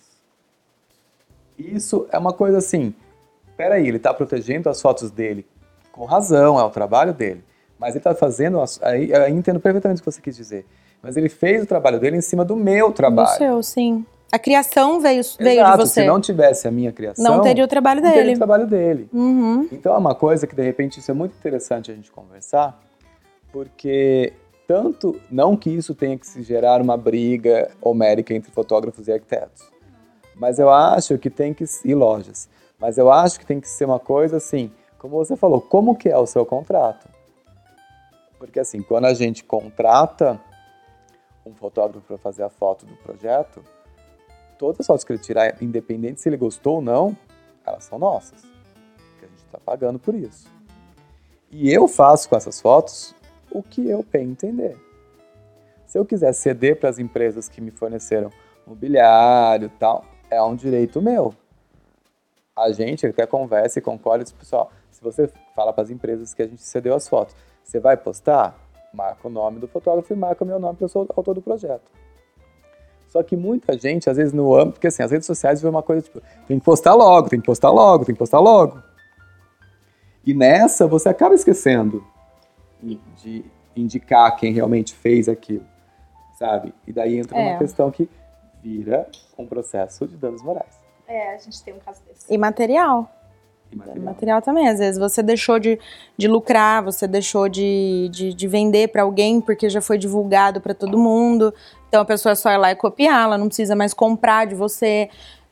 [1.57, 2.93] Isso é uma coisa assim,
[3.55, 5.47] peraí, ele está protegendo as fotos dele
[5.93, 7.41] com razão, é o trabalho dele.
[7.79, 10.65] Mas ele está fazendo, aí eu entendo perfeitamente o que você quis dizer.
[11.01, 13.37] Mas ele fez o trabalho dele em cima do meu Do trabalho.
[13.37, 14.05] seu, sim.
[14.29, 16.01] A criação veio, veio Exato, de você.
[16.01, 18.35] se não tivesse a minha criação, Não teria o trabalho não teria dele.
[18.35, 19.09] o trabalho dele.
[19.13, 19.69] Uhum.
[19.71, 22.77] Então é uma coisa que de repente isso é muito interessante a gente conversar,
[23.53, 24.33] porque
[24.69, 29.67] tanto não que isso tenha que se gerar uma briga homérica entre fotógrafos e arquitetos,
[30.35, 33.85] mas eu acho que tem que e lojas, mas eu acho que tem que ser
[33.85, 37.09] uma coisa assim, como você falou, como que é o seu contrato?
[38.37, 40.39] Porque assim, quando a gente contrata
[41.43, 43.63] um fotógrafo para fazer a foto do projeto,
[44.59, 47.17] todas as fotos que ele tirar, independente se ele gostou ou não,
[47.65, 48.43] elas são nossas
[49.17, 50.47] que a gente está pagando por isso.
[51.49, 53.15] E eu faço com essas fotos
[53.51, 54.77] o que eu bem entender.
[55.85, 58.29] Se eu quiser ceder para as empresas que me forneceram
[58.65, 61.33] mobiliário tal, é um direito meu.
[62.55, 66.41] A gente até conversa e concorda diz, pessoal, se você fala para as empresas que
[66.41, 68.55] a gente cedeu as fotos, você vai postar?
[68.93, 71.41] Marca o nome do fotógrafo e marca o meu nome, porque eu sou autor do
[71.41, 71.91] projeto.
[73.07, 75.81] Só que muita gente, às vezes, no âmbito, porque assim, as redes sociais vê uma
[75.81, 78.81] coisa tipo, tem que postar logo, tem que postar logo, tem que postar logo.
[80.23, 82.05] E nessa você acaba esquecendo
[82.81, 85.65] de indicar quem realmente fez aquilo,
[86.37, 86.73] sabe?
[86.87, 87.49] E daí entra É.
[87.51, 88.09] uma questão que
[88.61, 90.77] vira um processo de danos morais.
[91.07, 92.31] É, a gente tem um caso desse.
[92.31, 93.09] E material.
[93.71, 94.05] E material.
[94.05, 94.67] Material também.
[94.67, 95.79] Às vezes você deixou de,
[96.17, 100.73] de lucrar, você deixou de, de, de vender para alguém porque já foi divulgado para
[100.73, 101.53] todo mundo.
[101.87, 105.09] Então a pessoa só ir lá e copiar, ela não precisa mais comprar de você.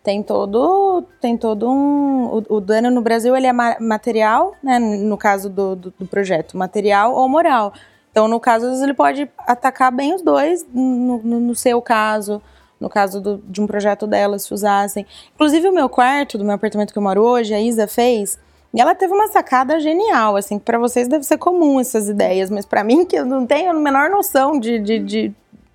[0.07, 2.27] Tem todo, tem todo um.
[2.27, 4.79] O, o dano no Brasil ele é ma- material, né?
[4.79, 7.73] No caso do, do, do projeto, material ou moral.
[8.09, 11.81] Então, no caso, às vezes ele pode atacar bem os dois, no, no, no seu
[11.81, 12.41] caso,
[12.79, 15.05] no caso do- de um projeto dela, se usassem.
[15.35, 18.39] Inclusive, o meu quarto, do meu apartamento que eu moro hoje, a Isa fez,
[18.73, 22.65] e ela teve uma sacada genial, assim, pra vocês deve ser comum essas ideias, mas
[22.65, 25.33] pra mim, que eu não tenho a menor noção de, de, de-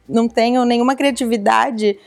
[0.08, 1.98] não tenho nenhuma criatividade,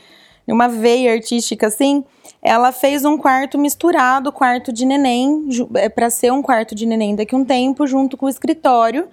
[0.46, 2.04] nenhuma veia artística, assim,
[2.40, 7.16] ela fez um quarto misturado, quarto de neném, é, pra ser um quarto de neném
[7.16, 9.08] daqui a um tempo, junto com o escritório,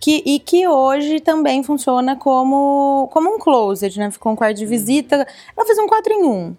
[0.00, 4.10] que, e que hoje também funciona como, como um closet, né?
[4.10, 5.26] Ficou um quarto de visita.
[5.56, 6.56] Ela fez um 4 em 1.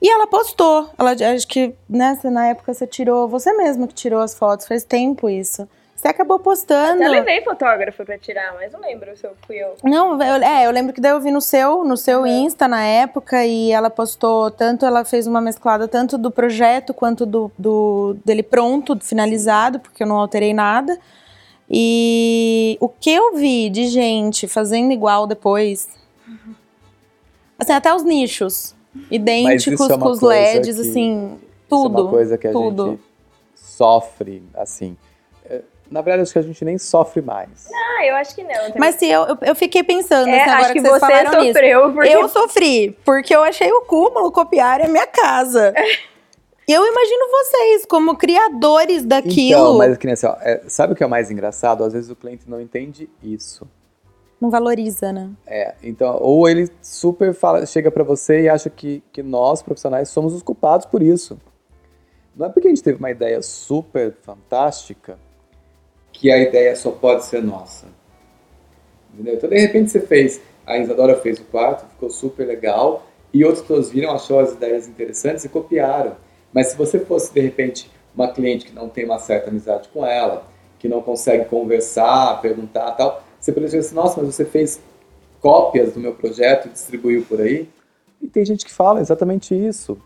[0.00, 0.90] E ela postou.
[0.98, 4.66] Ela acho que, né, você, na época você tirou, você mesma que tirou as fotos,
[4.66, 5.68] faz tempo isso.
[6.02, 7.00] Você acabou postando.
[7.00, 9.76] Eu levei fotógrafo pra tirar, mas não lembro se eu fui eu.
[9.84, 12.26] Não, eu, é, eu lembro que daí eu vi no seu, no seu Uhum.
[12.26, 17.24] Insta na época e ela postou tanto, ela fez uma mesclada tanto do projeto quanto
[17.24, 20.98] do, do dele pronto, finalizado, porque eu não alterei nada.
[21.70, 25.88] E o que eu vi de gente fazendo igual depois,
[27.56, 28.74] assim, até os nichos
[29.08, 31.98] idênticos isso é com os LEDs, que- assim, Isso tudo.
[31.98, 32.90] é uma coisa que a tudo.
[32.90, 33.02] gente
[33.54, 34.96] sofre, assim.
[35.92, 37.68] Na verdade, acho que a gente nem sofre mais.
[37.72, 38.70] Ah, eu acho que não.
[38.72, 41.00] Tem- Mas se eu, eu, eu fiquei pensando, é, assim, agora acho que, vocês
[41.30, 45.74] você sofreu, porque Eu sofri, porque eu achei o cúmulo copiar a minha casa.
[46.66, 49.60] Eu imagino vocês como criadores daquilo.
[49.60, 51.82] Então, mas que nem assim, ó, é, sabe o que é o mais engraçado?
[51.82, 53.68] Às vezes o cliente não entende isso.
[54.40, 55.30] Não valoriza, né?
[55.44, 60.08] É, então, ou ele super fala, chega pra você e acha que, que nós, profissionais,
[60.08, 61.36] somos os culpados por isso.
[62.34, 65.18] Não é porque a gente teve uma ideia super fantástica
[66.22, 67.86] que a ideia só pode ser nossa.
[69.12, 69.34] Entendeu?
[69.34, 73.04] Então, de repente, você fez, a Isadora fez o quarto, ficou super legal,
[73.34, 76.14] e outras pessoas viram, achou as ideias interessantes e copiaram.
[76.52, 80.06] Mas se você fosse, de repente, uma cliente que não tem uma certa amizade com
[80.06, 80.46] ela,
[80.78, 84.80] que não consegue conversar, perguntar tal, você poderia dizer assim, nossa, mas você fez
[85.40, 87.68] cópias do meu projeto e distribuiu por aí?
[88.20, 90.00] E tem gente que fala exatamente isso.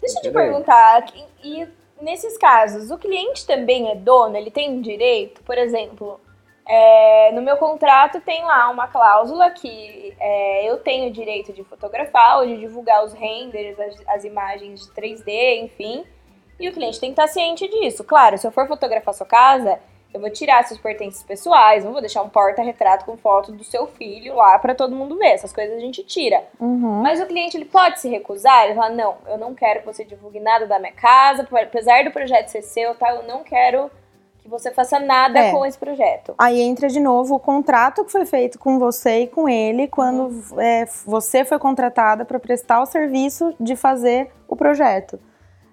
[0.00, 1.06] Deixa eu te perguntar,
[1.44, 1.68] e
[2.00, 4.36] nesses casos, o cliente também é dono?
[4.36, 5.42] Ele tem um direito?
[5.42, 6.20] Por exemplo,
[6.68, 11.62] é, no meu contrato tem lá uma cláusula que é, eu tenho o direito de
[11.62, 16.04] fotografar ou de divulgar os renders, as, as, imagens de 3D, enfim.
[16.58, 18.02] E o cliente tem que estar ciente disso.
[18.02, 19.78] Claro, se eu for fotografar sua casa,
[20.16, 23.86] eu vou tirar seus pertences pessoais, não vou deixar um porta-retrato com foto do seu
[23.86, 25.32] filho lá para todo mundo ver.
[25.32, 26.42] Essas coisas a gente tira.
[26.58, 27.02] Uhum.
[27.02, 30.04] Mas o cliente ele pode se recusar, ele fala: "Não, eu não quero que você
[30.04, 33.14] divulgue nada da minha casa, apesar do projeto ser seu, tá?
[33.14, 33.90] Eu não quero
[34.38, 35.50] que você faça nada é.
[35.50, 36.34] com esse projeto".
[36.38, 40.28] Aí entra de novo o contrato que foi feito com você e com ele quando
[40.28, 40.60] uhum.
[40.60, 45.20] é, você foi contratada para prestar o serviço de fazer o projeto.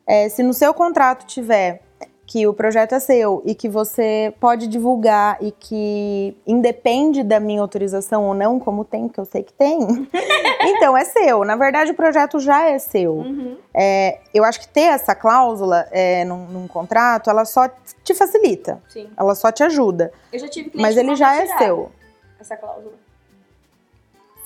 [0.06, 1.82] É, se no seu contrato tiver
[2.26, 7.62] que o projeto é seu e que você pode divulgar e que independe da minha
[7.62, 9.80] autorização ou não, como tem, que eu sei que tem,
[10.62, 11.44] então é seu.
[11.44, 13.14] Na verdade, o projeto já é seu.
[13.16, 13.58] Uhum.
[13.74, 17.70] É, eu acho que ter essa cláusula é, num, num, contrato, ela só
[18.04, 18.82] te facilita.
[18.88, 19.10] Sim.
[19.18, 20.12] Ela só te ajuda.
[20.32, 21.92] Eu já tive Mas ele já é seu.
[22.40, 22.94] Essa cláusula.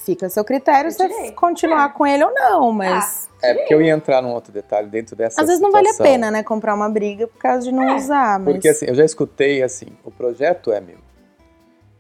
[0.08, 1.94] Fica a seu critério se continuar é.
[1.94, 3.30] com ele ou não, mas.
[3.44, 5.42] Ah, é, porque eu ia entrar num outro detalhe dentro dessa.
[5.42, 7.96] Às vezes não vale a pena, né, comprar uma briga por causa de não é.
[7.98, 8.40] usar.
[8.40, 8.54] Mas...
[8.54, 11.00] Porque assim, eu já escutei assim: o projeto é meu,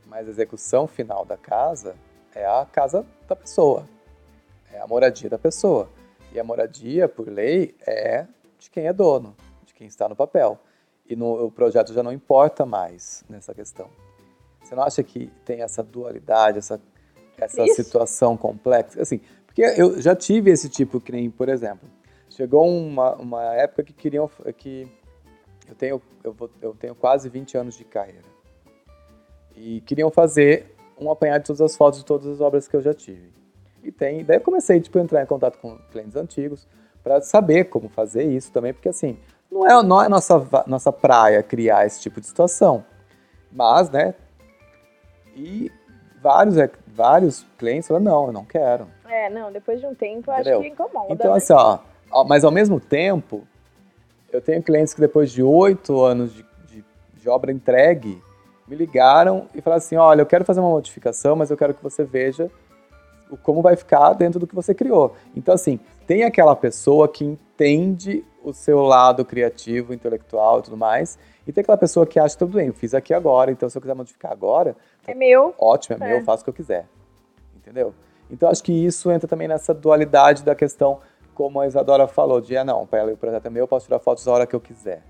[0.06, 1.96] mas a execução final da casa
[2.34, 3.84] é a casa da pessoa,
[4.72, 5.90] é a moradia da pessoa.
[6.32, 8.26] E a moradia, por lei, é
[8.58, 10.58] de quem é dono, de quem está no papel.
[11.06, 13.90] E no, o projeto já não importa mais nessa questão.
[14.64, 16.80] Você não acha que tem essa dualidade, essa
[17.38, 17.84] essa Isso.
[17.84, 19.02] situação complexa.
[19.02, 21.88] Assim, porque eu já tive esse tipo, que nem, por exemplo,
[22.30, 24.88] chegou uma, uma época que queriam que
[25.68, 28.28] eu tenho eu, vou, eu tenho quase 20 anos de carreira
[29.56, 32.82] e queriam fazer um apanhado de todas as fotos de todas as obras que eu
[32.82, 33.32] já tive.
[33.84, 36.68] E tem, daí eu comecei tipo a entrar em contato com clientes antigos
[37.04, 39.18] para saber como fazer isso também, porque assim,
[39.52, 42.84] não é, não é nossa nossa praia criar esse tipo de situação.
[43.52, 44.14] Mas, né?
[45.36, 45.72] E
[46.22, 46.56] vários,
[46.88, 48.88] vários clientes falaram, não, eu não quero.
[49.10, 51.14] É, não, depois de um tempo eu acho que incomoda.
[51.14, 51.38] Então, né?
[51.38, 53.48] assim, ó, mas ao mesmo tempo,
[54.32, 58.22] eu tenho clientes que depois de oito anos de, de, de, obra entregue,
[58.68, 61.82] me ligaram e falaram assim, olha, eu quero fazer uma modificação, mas eu quero que
[61.82, 62.52] você veja
[63.44, 65.16] como vai ficar dentro do que você criou.
[65.36, 71.20] Então, assim, tem aquela pessoa que entende o seu lado criativo, intelectual e tudo mais,
[71.46, 73.82] e tem aquela pessoa que acha, tudo bem, eu fiz aqui agora, então se eu
[73.82, 74.76] quiser modificar agora...
[75.06, 75.54] É meu.
[75.58, 76.10] Ótimo, é, é.
[76.10, 76.86] meu, eu faço o que eu quiser.
[77.56, 77.94] Entendeu?
[78.30, 81.00] Então acho que isso entra também nessa dualidade da questão,
[81.34, 84.00] como a Isadora falou, de, ah não, para o projeto é meu, eu posso tirar
[84.00, 85.02] fotos a hora que eu quiser.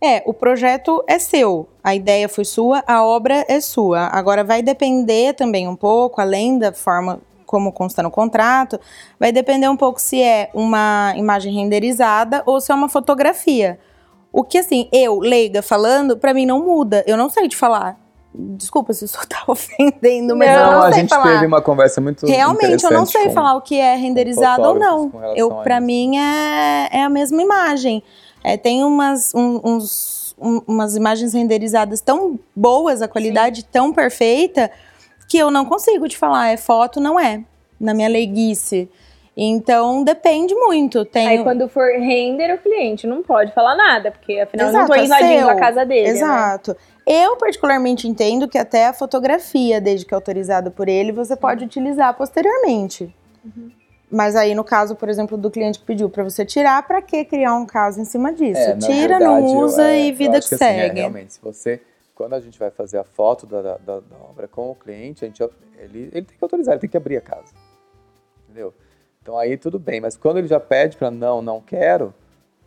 [0.00, 4.08] É, o projeto é seu, a ideia foi sua, a obra é sua.
[4.08, 8.78] Agora vai depender também um pouco, além da forma como consta no contrato,
[9.18, 13.78] vai depender um pouco se é uma imagem renderizada ou se é uma fotografia.
[14.32, 17.02] O que, assim, eu, leiga, falando, para mim não muda.
[17.06, 17.98] Eu não sei te falar.
[18.34, 21.32] Desculpa se isso tá ofendendo, mas não, eu não a sei gente falar.
[21.32, 25.10] teve uma conversa muito Realmente, eu não sei falar o que é renderizado ou não.
[25.34, 28.02] Eu, para mim, é, é a mesma imagem.
[28.44, 33.68] É, tem umas, um, uns, um, umas imagens renderizadas tão boas, a qualidade Sim.
[33.72, 34.70] tão perfeita,
[35.28, 36.48] que eu não consigo te falar.
[36.48, 37.44] É foto, não é.
[37.78, 38.88] Na minha leiguice.
[39.36, 41.04] Então depende muito.
[41.04, 41.26] Tem...
[41.26, 44.94] Aí quando for render o cliente não pode falar nada, porque afinal Exato, eu não
[44.94, 46.04] tô é invadindo é a casa dele.
[46.04, 46.10] Né?
[46.10, 46.70] Exato.
[46.70, 46.76] Né?
[47.06, 51.60] Eu particularmente entendo que até a fotografia, desde que é autorizada por ele, você pode
[51.60, 51.66] uhum.
[51.66, 53.14] utilizar posteriormente.
[53.44, 53.70] Uhum.
[54.10, 57.22] Mas aí no caso, por exemplo, do cliente que pediu para você tirar, para que
[57.24, 58.58] criar um caso em cima disso?
[58.58, 60.80] É, Tira, verdade, não usa eu, é, e vida que, que, segue.
[60.80, 61.82] Assim, é, realmente, se você
[62.16, 65.28] quando a gente vai fazer a foto da, da, da obra com o cliente, a
[65.28, 65.42] gente,
[65.78, 67.52] ele, ele tem que autorizar, ele tem que abrir a casa.
[68.44, 68.74] Entendeu?
[69.22, 72.14] Então aí tudo bem, mas quando ele já pede para não, não quero,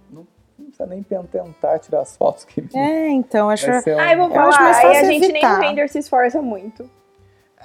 [0.10, 3.66] não, não, precisa nem tentar tirar as fotos que É, então acho.
[3.66, 5.58] Um, Ai, vou falar, acho aí a gente evitar.
[5.58, 6.84] nem render se esforça muito.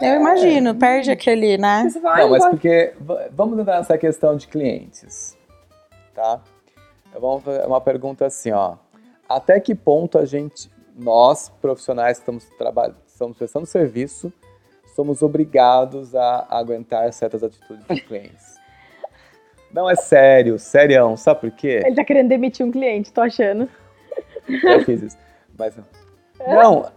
[0.01, 1.87] Eu é, imagino, perde aquele, né?
[2.03, 2.94] Não, mas porque
[3.31, 5.37] vamos entrar nessa questão de clientes,
[6.15, 6.40] tá?
[7.13, 8.77] Vamos fazer uma pergunta assim, ó.
[9.29, 14.33] Até que ponto a gente, nós profissionais estamos trabalhando, estamos prestando serviço,
[14.95, 18.55] somos obrigados a aguentar certas atitudes dos clientes?
[19.73, 21.17] Não, é sério, serião.
[21.17, 21.83] Sabe por quê?
[21.85, 23.69] Ele tá querendo demitir um cliente, tô achando.
[24.49, 25.19] Já fiz isso.
[25.59, 25.85] Mas não.
[26.47, 26.92] Não,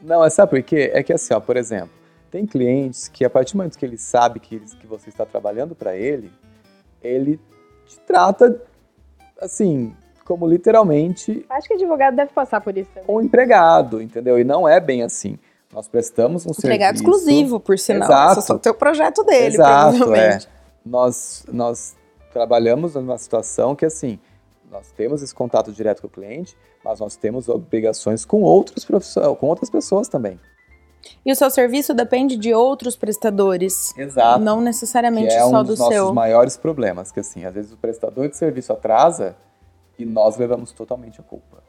[0.00, 0.90] não, é sabe por quê?
[0.94, 1.90] É que assim, ó, por exemplo,
[2.30, 5.74] tem clientes que a partir do momento que ele sabe que, que você está trabalhando
[5.74, 6.30] para ele,
[7.02, 7.40] ele
[7.86, 8.60] te trata
[9.40, 13.14] assim, como literalmente Acho que advogado deve passar por isso também.
[13.14, 14.38] um empregado, entendeu?
[14.38, 15.38] E não é bem assim.
[15.72, 17.16] Nós prestamos um Empregado serviço.
[17.18, 18.08] exclusivo, por sinal.
[18.08, 18.42] Exato.
[18.42, 20.48] Só tem o projeto dele, Exato, provavelmente.
[20.86, 21.96] Nós, nós
[22.32, 24.18] trabalhamos numa situação que, assim,
[24.70, 29.36] nós temos esse contato direto com o cliente, mas nós temos obrigações com outros profissionais,
[29.38, 30.38] com outras pessoas também.
[31.26, 33.96] E o seu serviço depende de outros prestadores.
[33.98, 34.40] Exato.
[34.40, 36.14] Não que necessariamente é só um do dos nossos seu.
[36.14, 39.36] maiores problemas, que assim, às vezes o prestador de serviço atrasa
[39.98, 41.62] e nós levamos totalmente a culpa.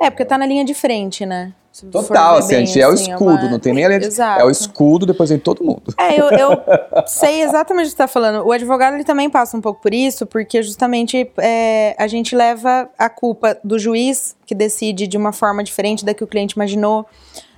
[0.00, 1.52] É, porque tá na linha de frente, né?
[1.70, 4.00] Se Total, assim, a gente é o assim, escudo, uma- não tem nem a linha
[4.00, 4.06] de...
[4.06, 4.40] Exato.
[4.40, 5.92] É o escudo, depois vem todo mundo.
[5.98, 6.50] É, eu, eu
[7.06, 8.46] sei exatamente o que você está falando.
[8.46, 12.88] O advogado ele também passa um pouco por isso, porque justamente é, a gente leva
[12.96, 17.06] a culpa do juiz, que decide de uma forma diferente da que o cliente imaginou,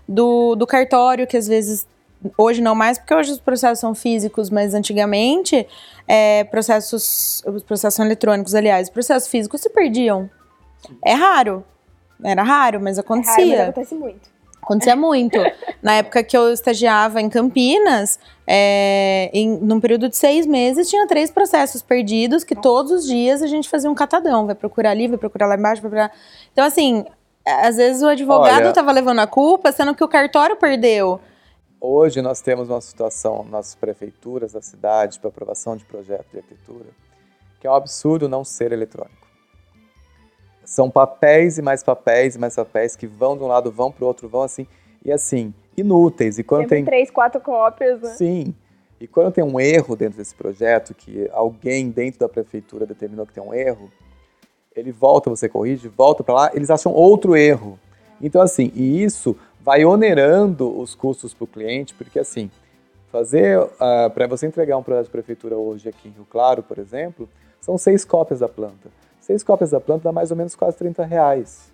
[0.09, 1.87] do, do cartório, que às vezes.
[2.36, 5.66] Hoje não mais, porque hoje os processos são físicos, mas antigamente
[6.08, 7.42] é, processos.
[7.46, 10.28] Os processos são eletrônicos, aliás, os processos físicos se perdiam.
[11.04, 11.64] É raro.
[12.22, 13.62] Era raro, mas É raro, mas acontecia.
[13.64, 14.36] acontece muito.
[14.62, 15.38] Acontecia muito.
[15.80, 21.06] Na época que eu estagiava em Campinas, é, em, num período de seis meses, tinha
[21.06, 24.46] três processos perdidos que todos os dias a gente fazia um catadão.
[24.46, 26.12] Vai procurar ali, vai procurar lá embaixo, vai procurar...
[26.52, 27.04] Então, assim,
[27.46, 31.20] às vezes o advogado estava levando a culpa, sendo que o cartório perdeu.
[31.89, 36.89] Hoje nós temos uma situação nas prefeituras da cidade para aprovação de projeto de arquitetura,
[37.61, 39.24] que é um absurdo não ser eletrônico.
[40.64, 44.03] São papéis e mais papéis e mais papéis que vão de um lado, vão para
[44.03, 44.66] o outro, vão assim,
[45.05, 46.41] e assim, inúteis.
[46.41, 48.14] E quando Sempre tem três, quatro cópias, né?
[48.14, 48.53] Sim.
[49.01, 53.32] E quando tem um erro dentro desse projeto, que alguém dentro da prefeitura determinou que
[53.32, 53.93] tem um erro,
[54.74, 57.78] ele volta, você corrige, volta para lá, eles acham outro erro.
[58.20, 62.48] Então, assim, e isso vai onerando os custos para o cliente, porque, assim,
[63.10, 63.58] fazer,
[64.14, 67.28] para você entregar um projeto de prefeitura hoje aqui em Rio Claro, por exemplo,
[67.60, 68.88] são seis cópias da planta.
[69.18, 71.72] Seis cópias da planta dá mais ou menos quase 30 reais.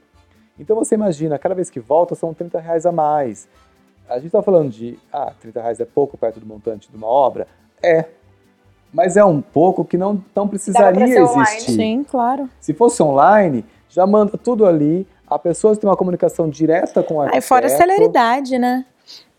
[0.59, 3.47] Então, você imagina, cada vez que volta são 30 reais a mais.
[4.09, 7.09] A gente está falando de, ah, 30 reais é pouco perto do montante de uma
[7.09, 7.47] obra?
[7.83, 8.07] É.
[8.91, 11.57] Mas é um pouco que não, não precisaria ser online.
[11.57, 11.73] existir.
[11.73, 12.49] Sim, claro.
[12.59, 17.21] Se fosse online, já manda tudo ali, a pessoa tem uma comunicação direta com o
[17.21, 17.91] Aí fora a arquiteto.
[17.93, 18.85] celeridade, né?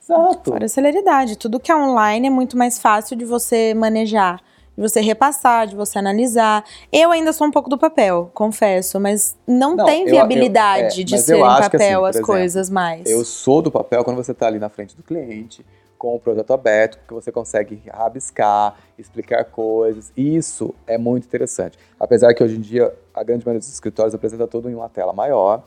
[0.01, 0.51] Exato.
[0.51, 1.37] Fora a celeridade.
[1.37, 4.41] Tudo que é online é muito mais fácil de você manejar,
[4.75, 6.63] de você repassar, de você analisar.
[6.91, 11.01] Eu ainda sou um pouco do papel, confesso, mas não, Não, tem eu- eu- viabilidade
[11.01, 13.09] é, de ser em assim, papel por as exemplo, coisas mais.
[13.09, 15.65] Eu sou do papel quando você está ali na frente do cliente,
[15.97, 20.11] com o projeto aberto, que você consegue rabiscar, explicar coisas.
[20.17, 21.79] Isso é muito interessante.
[21.97, 25.13] Apesar que hoje em dia a grande maioria dos escritórios apresenta tudo em uma tela
[25.13, 25.63] maior,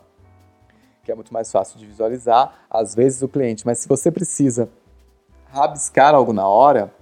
[1.06, 3.64] que é muito mais fácil de visualizar, às vezes o cliente.
[3.64, 4.68] Mas se você precisa
[5.52, 6.92] rabiscar algo na hora,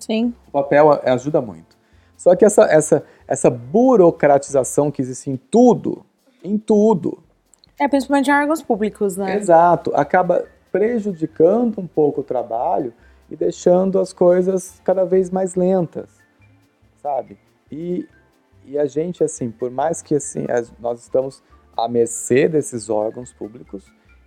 [0.00, 0.32] Sim.
[0.48, 1.76] o papel ajuda muito.
[2.16, 6.06] Só que essa, essa, essa burocratização que existe em tudo,
[6.42, 7.22] em tudo,
[7.78, 9.36] É, principalmente em órgãos públicos, né?
[9.36, 12.94] Exato, acaba prejudicando um pouco o trabalho
[13.30, 16.08] e deixando as coisas cada vez mais lentas,
[17.02, 17.36] sabe?
[17.70, 18.08] E,
[18.64, 21.42] e a gente, assim, por mais que assim, as- nós estamos
[21.76, 23.84] à mercê desses órgãos públicos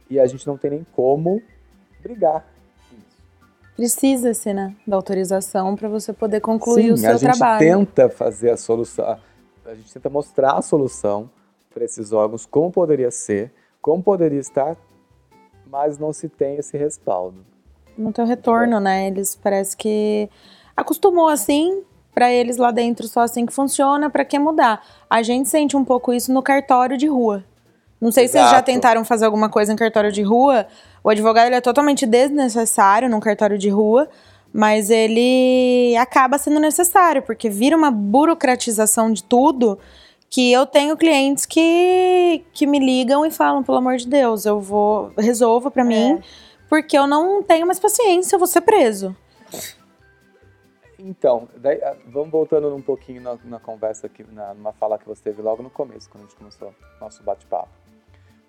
[0.09, 1.41] e a gente não tem nem como
[2.01, 2.45] brigar.
[3.75, 7.59] Precisa-se, né, da autorização para você poder concluir Sim, o seu a gente trabalho.
[7.59, 9.19] tenta fazer a solução,
[9.65, 11.29] a gente tenta mostrar a solução
[11.71, 14.75] para esses órgãos, como poderia ser, como poderia estar,
[15.69, 17.45] mas não se tem esse respaldo.
[17.95, 19.07] Não tem o retorno, né?
[19.07, 20.29] Eles parece que
[20.75, 21.83] acostumou assim,
[22.17, 24.83] para eles lá dentro só assim que funciona, para que mudar?
[25.07, 27.43] A gente sente um pouco isso no cartório de rua.
[28.01, 28.65] Não sei se vocês já Exato.
[28.65, 30.65] tentaram fazer alguma coisa em cartório de rua.
[31.03, 34.09] O advogado ele é totalmente desnecessário num cartório de rua,
[34.51, 39.77] mas ele acaba sendo necessário, porque vira uma burocratização de tudo
[40.27, 44.59] que eu tenho clientes que, que me ligam e falam, pelo amor de Deus, eu
[44.59, 46.17] vou, resolva para mim,
[46.67, 49.15] porque eu não tenho mais paciência, eu vou ser preso.
[50.99, 55.05] Então, daí, ah, vamos voltando um pouquinho na, na conversa aqui, na, numa fala que
[55.05, 57.69] você teve logo no começo, quando a gente começou nosso bate-papo.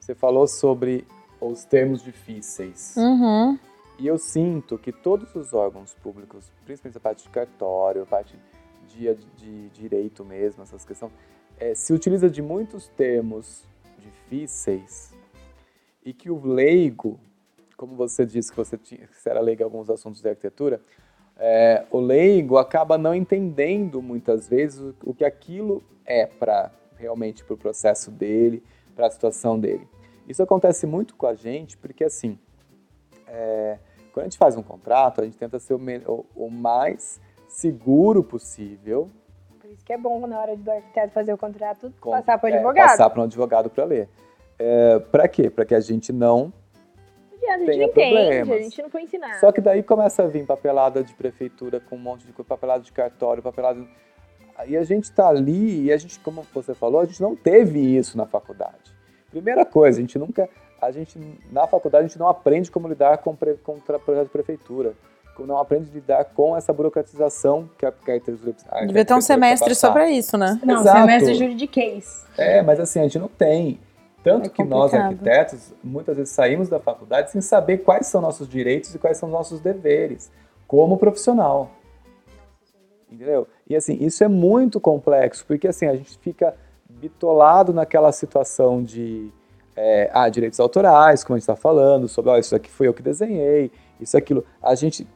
[0.00, 1.06] Você falou sobre
[1.40, 2.94] os termos difíceis.
[2.96, 3.58] Uhum.
[3.98, 8.38] E eu sinto que todos os órgãos públicos, principalmente a parte de cartório, a parte
[8.86, 11.12] de, de direito mesmo, essas questões,
[11.58, 13.66] eh, se utiliza de muitos termos
[13.98, 15.12] difíceis
[16.04, 17.18] e que o leigo,
[17.76, 20.80] como você disse que você, tinha, que você era leigo em alguns assuntos de arquitetura,
[21.38, 27.44] eh, o leigo acaba não entendendo muitas vezes o, o que aquilo é para realmente
[27.44, 28.62] para o processo dele,
[28.96, 29.86] para a situação dele.
[30.28, 32.38] Isso acontece muito com a gente, porque assim,
[33.26, 33.78] é,
[34.12, 39.08] quando a gente faz um contrato, a gente tenta ser o, o- mais seguro possível
[39.60, 42.50] Por isso que é bom na hora do arquiteto fazer o contrato, Com- passar para
[42.50, 42.88] o é, advogado.
[42.88, 44.08] passar para um advogado para ler.
[44.58, 45.48] É, para quê?
[45.48, 46.52] Para que a gente não.
[47.48, 48.50] A gente não entende, problemas.
[48.50, 49.40] a gente não foi ensinar.
[49.40, 52.82] Só que daí começa a vir papelada de prefeitura com um monte de coisa, papelada
[52.82, 53.80] de cartório, papelada.
[54.56, 57.78] Aí a gente está ali e a gente, como você falou, a gente não teve
[57.96, 58.92] isso na faculdade.
[59.30, 60.48] Primeira coisa, a gente nunca.
[60.80, 61.18] A gente,
[61.50, 64.94] na faculdade, a gente não aprende como lidar com, pre, com projeto de prefeitura.
[65.38, 69.14] Não aprende a lidar com essa burocratização que a, que a arquitetura a Devia ter
[69.14, 70.58] um semestre só pra isso, né?
[70.64, 70.98] Não, Exato.
[70.98, 72.26] semestre juridiquês.
[72.36, 73.78] É, mas assim, a gente não tem.
[74.28, 78.48] Tanto É que nós, arquitetos, muitas vezes saímos da faculdade sem saber quais são nossos
[78.48, 80.30] direitos e quais são os nossos deveres
[80.66, 81.70] como profissional.
[83.10, 83.48] Entendeu?
[83.68, 86.54] E assim, isso é muito complexo, porque assim, a gente fica
[86.88, 89.32] bitolado naquela situação de
[89.74, 92.94] é, ah, direitos autorais, como a gente está falando, sobre ó, isso aqui foi eu
[92.94, 94.44] que desenhei, isso aquilo.
[94.62, 95.06] A gente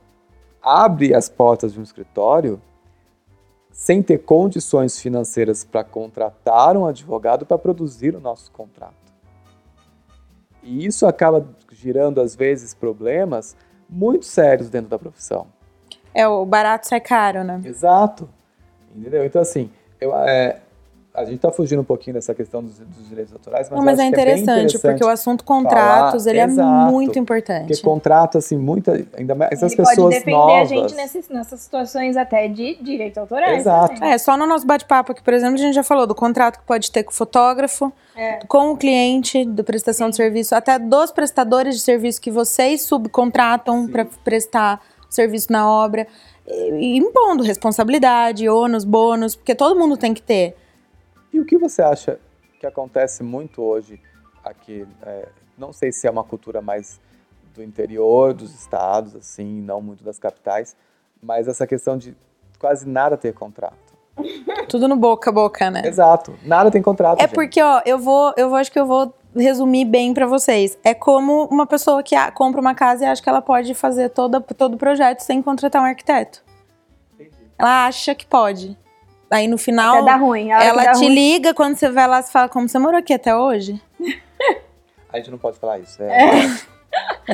[0.62, 2.60] abre as portas de um escritório
[3.70, 9.01] sem ter condições financeiras para contratar um advogado para produzir o nosso contrato.
[10.62, 13.56] E isso acaba girando, às vezes, problemas
[13.88, 15.46] muito sérios dentro da profissão.
[16.14, 17.60] É, o barato sai caro, né?
[17.64, 18.28] Exato.
[18.94, 19.24] Entendeu?
[19.24, 20.60] Então, assim, eu, é,
[21.14, 23.98] a gente está fugindo um pouquinho dessa questão dos, dos direitos autorais, mas, Não, mas
[23.98, 27.18] é acho que bem interessante, porque o assunto contratos, falar, ele é exato, muito Porque
[27.18, 27.82] importante.
[27.82, 30.54] contrato, assim, muita, ainda mais as Ele pode pessoas defender novas.
[30.56, 33.60] a gente nessas, nessas situações até de direitos autorais.
[33.60, 33.94] Exato.
[33.94, 34.10] também.
[34.10, 36.64] É, só no nosso bate-papo aqui, por exemplo, a gente já falou do contrato que
[36.64, 38.38] pode ter com o fotógrafo, É.
[38.48, 43.84] com o cliente, da prestação de serviço, até dos prestadores de serviço que vocês subcontratam
[43.84, 43.92] Sim.
[43.92, 46.06] para prestar serviço na obra,
[46.46, 50.56] e, e impondo responsabilidade, ônus, bônus, porque todo mundo tem que ter.
[51.32, 52.18] E o que você acha
[52.60, 54.00] que acontece muito hoje
[54.44, 54.86] aqui?
[55.02, 57.00] é, não sei se é uma cultura mais
[57.54, 60.76] do interior dos estados, assim, não muito das capitais,
[61.22, 62.16] mas essa questão de
[62.58, 63.92] quase nada ter contrato.
[64.68, 65.82] Tudo no boca a boca, né?
[65.84, 67.18] Exato, nada tem contrato.
[67.18, 67.34] É gente.
[67.34, 70.78] porque, ó, eu vou, eu vou, acho que eu vou resumir bem pra vocês.
[70.84, 74.40] É como uma pessoa que compra uma casa e acha que ela pode fazer toda,
[74.40, 76.42] todo o projeto sem contratar um arquiteto.
[77.14, 77.30] Entendi.
[77.58, 78.76] Ela acha que pode.
[79.32, 80.50] Aí no Até final, dá ruim.
[80.50, 83.14] Ela dá te ruim, liga quando você vai lá e fala como você morou aqui
[83.14, 83.80] até hoje.
[85.10, 86.02] A gente não pode falar isso.
[86.02, 86.71] é.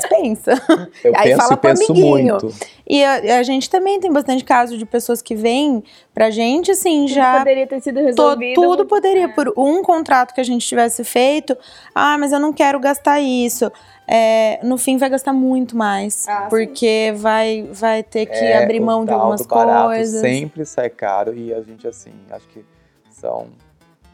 [0.03, 0.53] Mas pensa.
[1.05, 2.39] Eu Aí penso fala e pro penso amiguinho.
[2.41, 2.55] muito.
[2.89, 5.83] E a, a gente também tem bastante caso de pessoas que vêm
[6.15, 8.55] pra gente, assim, tudo já poderia ter sido To- resolvido.
[8.61, 9.29] tudo poderia, É.
[9.29, 11.57] por um contrato que a gente tivesse feito,
[11.95, 13.71] ah, mas eu não quero gastar isso.
[14.11, 16.49] É, no fim vai gastar muito mais, Ah, sim.
[16.49, 20.21] porque vai, vai ter que É, abrir o mão de algumas barato coisas.
[20.23, 22.65] sempre sai caro e a gente, assim, acho que
[23.11, 23.49] são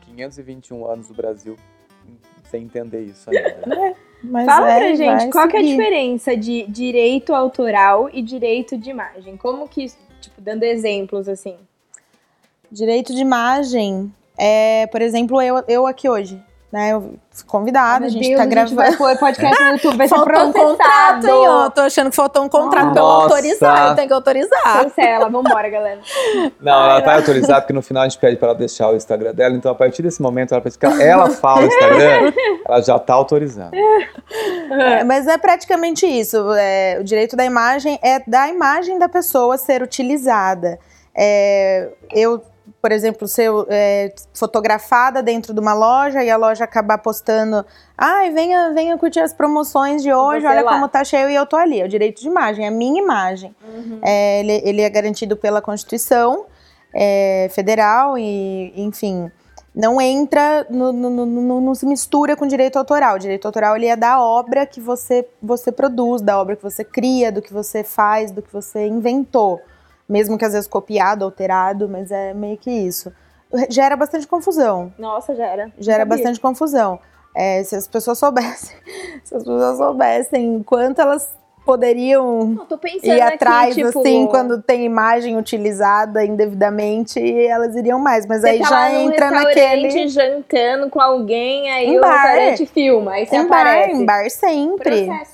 [0.06, 1.56] 521 anos do Brasil
[2.50, 3.94] sem entender isso ainda.
[4.24, 8.76] Mas Fala é, pra gente, qual que é a diferença de direito autoral e direito
[8.76, 9.36] de imagem?
[9.36, 9.86] Como que,
[10.20, 11.56] tipo, dando exemplos, assim.
[12.70, 16.40] Direito de imagem é, por exemplo, eu, eu aqui hoje,
[16.74, 16.92] né?
[16.92, 18.74] Eu fui convidada, a gente tá gravando.
[18.74, 21.48] vai pôr podcast no YouTube, vai ser Faltou um contrato, hein?
[21.48, 21.70] ó.
[21.70, 23.22] Tô achando que faltou um contrato pra eu Nossa.
[23.26, 23.88] autorizar.
[23.90, 24.82] Eu tenho que autorizar.
[24.82, 26.00] Cancela, vambora, galera.
[26.60, 29.32] Não, ela vai autorizar porque no final a gente pede para ela deixar o Instagram
[29.32, 29.54] dela.
[29.54, 32.32] Então, a partir desse momento, ela, que ela fala o Instagram,
[32.66, 33.72] ela já tá autorizando.
[33.74, 36.52] É, mas é praticamente isso.
[36.54, 40.76] É, o direito da imagem é da imagem da pessoa ser utilizada.
[41.16, 42.42] É, eu,
[42.84, 47.64] por exemplo, ser é, fotografada dentro de uma loja e a loja acabar postando.
[47.96, 50.72] Ai, venha, venha curtir as promoções de hoje, Você olha lá.
[50.74, 51.80] como tá cheio e eu tô ali.
[51.80, 53.56] É o direito de imagem, é a minha imagem.
[54.02, 56.44] É, ele, ele é garantido pela Constituição
[56.92, 59.30] é, Federal e, enfim,
[59.74, 63.16] não entra, no- no- no- não se mistura com direito autoral.
[63.16, 66.84] O direito autoral ele é da obra que você, você produz, da obra que você
[66.84, 69.58] cria, do que você faz, do que você inventou.
[70.08, 73.12] Mesmo que às vezes copiado, alterado, mas é meio que isso.
[73.70, 76.04] Gera bastante confusão Nossa, gera Sabia.
[76.06, 76.98] bastante confusão.
[77.36, 78.76] É, se as pessoas soubessem,
[79.24, 81.32] se as pessoas soubessem quanto elas
[81.64, 82.66] poderiam Não,
[83.02, 88.26] ir aqui, atrás, tipo, assim, quando tem imagem utilizada indevidamente, elas iriam mais.
[88.26, 90.08] Mas você aí tá já entra naquele.
[90.08, 92.22] jantando com alguém, aí Em o bar.
[92.22, 93.92] restaurante filma, aí você Em bar, aparece.
[93.92, 95.06] em bar sempre.
[95.06, 95.33] Processo.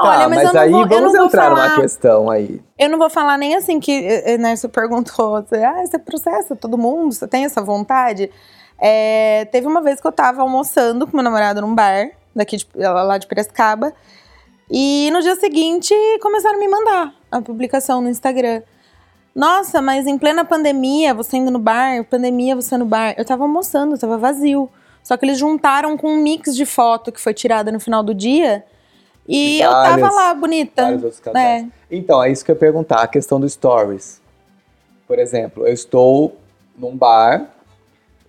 [0.00, 1.68] Olha, tá, mas, mas, aí vou, eu vamos entrar falar.
[1.68, 2.60] numa questão aí.
[2.78, 6.56] Eu não vou falar nem assim que, eh, né, você perguntou, você, ah, você processa
[6.56, 8.30] todo mundo, você tem essa vontade?
[8.78, 12.66] É, teve uma vez que eu tava almoçando com meu namorado num bar, daqui de,
[12.74, 13.92] lá de Piracicaba,
[14.70, 18.62] e no dia seguinte começaram a me mandar a publicação no Instagram.
[19.34, 23.14] Nossa, mas em plena pandemia, você indo no bar, pandemia, você no bar.
[23.16, 24.68] Eu tava almoçando, tava vazio.
[25.02, 28.14] Só que eles juntaram com um mix de foto que foi tirada no final do
[28.14, 28.64] dia.
[29.30, 30.82] E eu tava lá, bonita.
[30.82, 31.64] Vários outros casais.
[31.64, 31.66] É.
[31.90, 34.20] Então, é isso que eu ia perguntar, a questão do stories.
[35.06, 36.36] Por exemplo, eu estou
[36.76, 37.46] num bar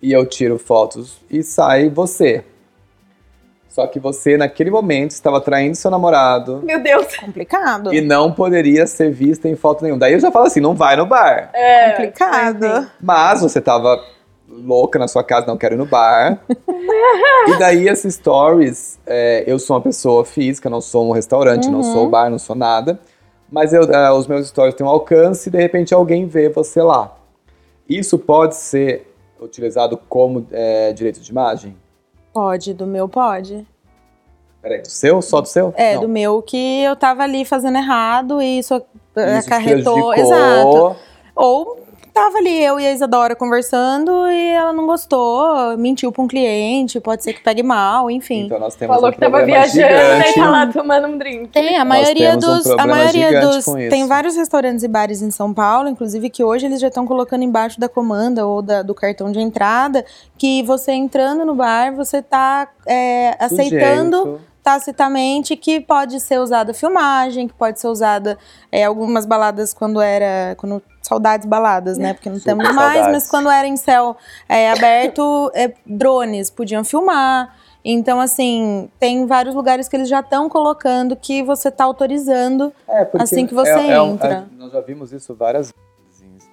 [0.00, 2.44] e eu tiro fotos e sai você.
[3.68, 7.16] Só que você, naquele momento, estava traindo seu namorado Meu Deus.
[7.16, 7.92] Complicado.
[7.92, 10.00] e não poderia ser vista em foto nenhuma.
[10.00, 11.50] Daí eu já falo assim, não vai no bar.
[11.54, 12.90] É, Complicado.
[13.00, 14.04] Mas você tava
[14.52, 16.40] louca na sua casa, não quero ir no bar.
[17.48, 21.78] e daí esses stories, é, eu sou uma pessoa física, não sou um restaurante, não
[21.80, 21.92] Uhum.
[21.92, 23.00] sou bar, não sou nada.
[23.50, 26.82] Mas eu, é, os meus stories têm um alcance e de repente alguém vê você
[26.82, 27.16] lá.
[27.88, 31.76] Isso pode ser utilizado como é, direito de imagem?
[32.32, 33.66] Pode, do meu pode.
[34.62, 35.20] Peraí, do seu?
[35.20, 35.74] Só do seu?
[35.76, 36.02] É, Não.
[36.02, 40.14] do meu que eu tava ali fazendo errado e isso, Isso acarretou.
[40.14, 40.96] Exato.
[41.34, 41.81] Ou
[42.12, 47.00] tava ali eu e a Isadora conversando e ela não gostou, mentiu pra um cliente,
[47.00, 48.46] pode ser que pegue mal, enfim.
[48.46, 51.48] Então nós temos Falou um que tava viajando e tá lá tomando um drink.
[51.48, 52.66] Tem, a maioria temos um dos.
[52.70, 53.64] a maioria dos.
[53.64, 57.42] Tem vários restaurantes e bares em São Paulo, inclusive que hoje eles já estão colocando
[57.44, 60.04] embaixo da comanda ou da- do cartão de entrada
[60.36, 64.51] que você entrando no bar, você tá é, aceitando Sujeito.
[64.62, 68.38] Tacitamente que pode ser usada filmagem, que pode ser usada
[68.70, 70.54] é, algumas baladas quando era.
[70.56, 72.14] Quando, saudades baladas, né?
[72.14, 73.12] Porque não Super temos mais, saudades.
[73.12, 74.16] mas quando era em céu
[74.48, 77.56] é, aberto, é, drones podiam filmar.
[77.84, 82.72] Então, assim, tem vários lugares que eles já estão colocando que você tá autorizando.
[82.86, 84.48] É, Assim que você é- é entra.
[84.56, 85.72] nós já vimos isso várias
[86.20, 86.48] vezes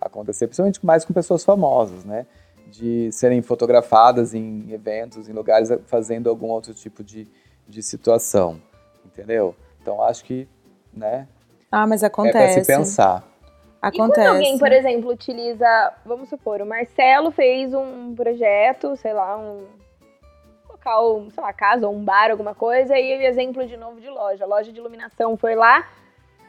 [0.00, 2.26] acontecer, principalmente mais com pessoas famosas, né?
[2.70, 7.26] De serem fotografadas em eventos, em lugares, fazendo algum outro tipo de,
[7.66, 8.60] de situação,
[9.04, 9.54] entendeu?
[9.80, 10.46] Então acho que,
[10.92, 11.26] né,
[11.72, 12.60] Ah, mas é pra acontece.
[12.60, 13.24] se pensar.
[13.82, 13.96] E Acontece.
[14.12, 19.64] quando alguém, por exemplo, utiliza, vamos supor, o Marcelo fez um projeto, sei lá, um
[20.68, 24.44] local, sei lá, casa ou um bar, alguma coisa, e exemplo de novo de loja.
[24.44, 25.88] A loja de iluminação foi lá,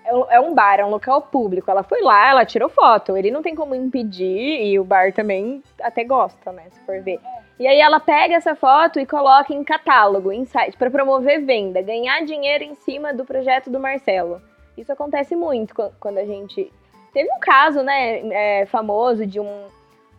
[0.10, 1.70] é um- é um bar, é um local público.
[1.70, 3.16] Ela foi lá, ela tirou foto.
[3.16, 7.20] Ele não tem como impedir, e o bar também até gosta, né, se for ver.
[7.60, 11.82] E aí ela pega essa foto e coloca em catálogo, em site, para promover venda,
[11.82, 14.41] ganhar dinheiro em cima do projeto do Marcelo.
[14.78, 16.72] Isso acontece muito quan- quando a gente
[17.12, 18.20] Teve um caso, né,
[18.62, 19.64] é, famoso de um,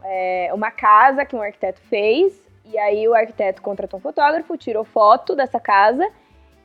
[0.02, 4.82] é, uma casa que um arquiteto fez, e aí o arquiteto contratou um fotógrafo, tirou
[4.82, 6.04] foto dessa casa,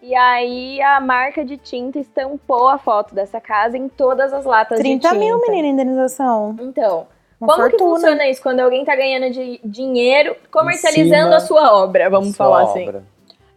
[0.07, 4.77] e aí a marca de tinta estampou a foto dessa casa em todas as latas
[4.79, 5.13] 30 de tinta.
[5.25, 6.55] mil, menina, indenização.
[6.59, 7.07] Então,
[7.41, 7.95] Uma como que fortuna.
[7.95, 12.45] funciona isso quando alguém tá ganhando de dinheiro comercializando cima a sua obra, vamos Sua
[12.45, 12.83] falar assim?
[12.87, 13.03] obra.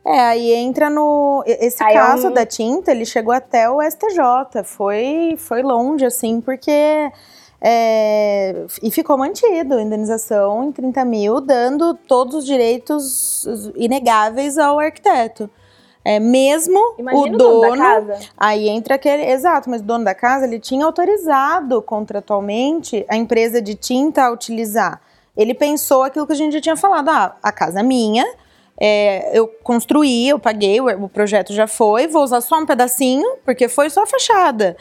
[0.07, 1.43] É, aí entra no.
[1.47, 4.63] Esse Aí é caso um- da tinta, ele chegou até o STJ.
[4.65, 7.11] Foi, foi longe, assim, porque.
[7.61, 13.37] é, e ficou mantido a indenização em 30 mil, dando todos os direitos
[13.77, 15.51] inegáveis ao arquiteto.
[16.09, 17.71] É, mesmo Imagina o o dono dono.
[17.71, 18.19] da casa.
[18.35, 19.25] Aí entra aquele.
[19.31, 24.31] Exato, mas o dono da casa ele tinha autorizado contratualmente a empresa de tinta a
[24.33, 25.03] utilizar.
[25.37, 28.25] Ele pensou aquilo que a gente já tinha falado: ah, a casa é minha,
[28.81, 33.37] é, eu construí, eu paguei, o, o projeto já foi, vou usar só um pedacinho,
[33.45, 34.77] porque foi só a fachada.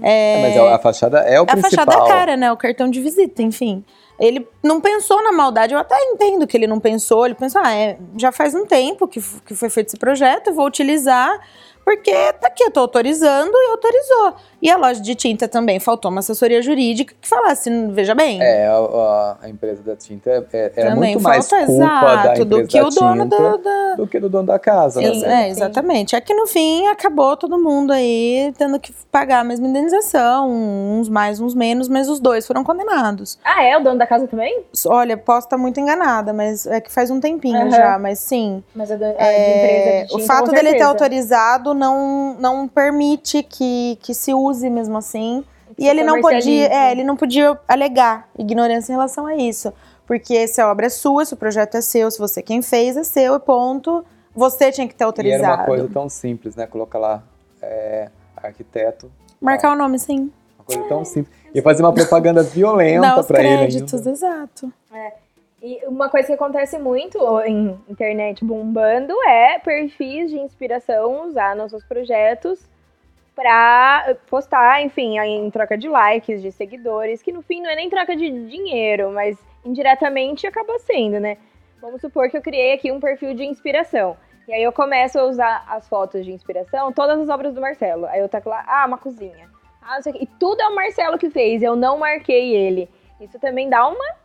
[0.00, 1.70] É, mas a, a fachada é o A principal.
[1.70, 2.52] fachada é a cara, né?
[2.52, 3.84] O cartão de visita, enfim.
[4.18, 7.72] Ele não pensou na maldade, eu até entendo que ele não pensou, ele pensou, ah,
[7.72, 11.38] é, já faz um tempo que, que foi feito esse projeto, vou utilizar,
[11.84, 14.34] porque tá aqui, eu tô autorizando e autorizou.
[14.60, 18.66] E a loja de tinta também, faltou uma assessoria jurídica que falasse, veja bem, É,
[18.66, 22.44] a, a- a empresa da tinta é, é- era também muito mais falta, culpa exato,
[22.44, 25.00] do que da o dono da- da, do que do dono da casa.
[25.00, 25.46] Sim, né?
[25.46, 26.16] é, exatamente.
[26.16, 31.08] É que no fim acabou todo mundo aí tendo que pagar a mesma indenização, uns
[31.08, 33.38] mais, uns menos, mas os dois foram condenados.
[33.44, 33.76] Ah, é?
[33.76, 34.64] O dono da casa também?
[34.86, 37.70] Olha, posso estar muito enganada, mas é que faz um tempinho Aham.
[37.70, 38.62] já, mas sim.
[38.74, 41.74] Mas a, da- a de É, empresa de o tinta, fato com dele ter autorizado
[41.74, 45.44] não, não permite que, que se use mesmo assim.
[45.76, 49.72] E ele não podia, é, ele não podia alegar ignorância em relação a isso.
[50.06, 52.96] Porque se a obra é sua, se o projeto é seu, se você quem fez,
[52.96, 54.04] é seu, e ponto.
[54.34, 55.52] Você tinha que ter E era autorizado.
[55.54, 56.66] uma coisa tão simples, né?
[56.66, 57.22] Colocar lá
[57.60, 59.10] é, arquiteto.
[59.40, 60.30] Marcar o nome, sim.
[60.58, 61.36] Uma coisa tão simples.
[61.54, 64.72] E fazer uma propaganda violenta pra ele créditos, exato.
[65.62, 71.70] E uma coisa que acontece muito em internet bombando é perfis de inspiração usar nos
[71.70, 72.60] seus projetos
[73.38, 77.88] pra postar, enfim, em troca de likes, de seguidores, que no fim não é nem
[77.88, 81.36] troca de dinheiro, mas indiretamente acaba sendo, né?
[81.80, 84.16] Vamos supor que eu criei aqui um perfil de inspiração.
[84.48, 88.06] E aí eu começo a usar as fotos de inspiração, todas as obras do Marcelo.
[88.06, 89.48] Aí eu taco lá, ah, uma cozinha.
[89.80, 90.24] Ah, não sei o quê.
[90.24, 92.90] E tudo é o Marcelo que fez, eu não marquei ele.
[93.20, 94.16] Isso também dá uma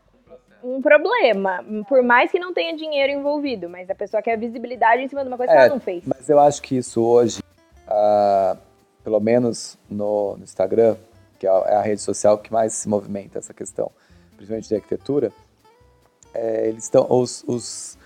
[0.64, 1.64] um problema.
[1.88, 5.28] Por mais que não tenha dinheiro envolvido, mas a pessoa quer visibilidade em cima de
[5.28, 6.04] uma coisa que É, ela não fez.
[6.04, 7.44] Mas eu acho que isso hoje,
[7.88, 8.58] ah,
[9.04, 10.96] pelo menos no, no Instagram,
[11.40, 13.92] que é a, é a rede social que mais se movimenta essa questão,
[14.36, 15.32] principalmente de arquitetura,
[16.34, 17.98] é, eles estão os, os,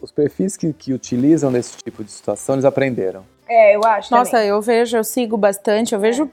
[0.00, 3.24] os perfis que, que utilizam desse tipo de situação, eles aprenderam.
[3.48, 4.48] É, eu acho Nossa, também.
[4.48, 6.30] eu vejo, eu sigo bastante, eu vejo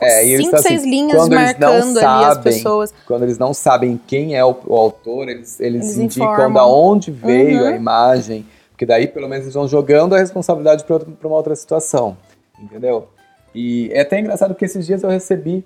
[0.00, 2.94] É, eles cinco, estão seis assim, linhas quando eles não marcando ali as sabem, pessoas.
[3.06, 6.52] Quando eles não sabem quem é o, o autor, eles, eles, Eles indicam informam.
[6.54, 7.68] da onde veio Uhum.
[7.68, 12.16] a imagem, porque daí pelo menos eles vão jogando a responsabilidade para uma outra situação,
[12.58, 13.08] entendeu?
[13.54, 15.64] E é até engraçado porque esses dias eu recebi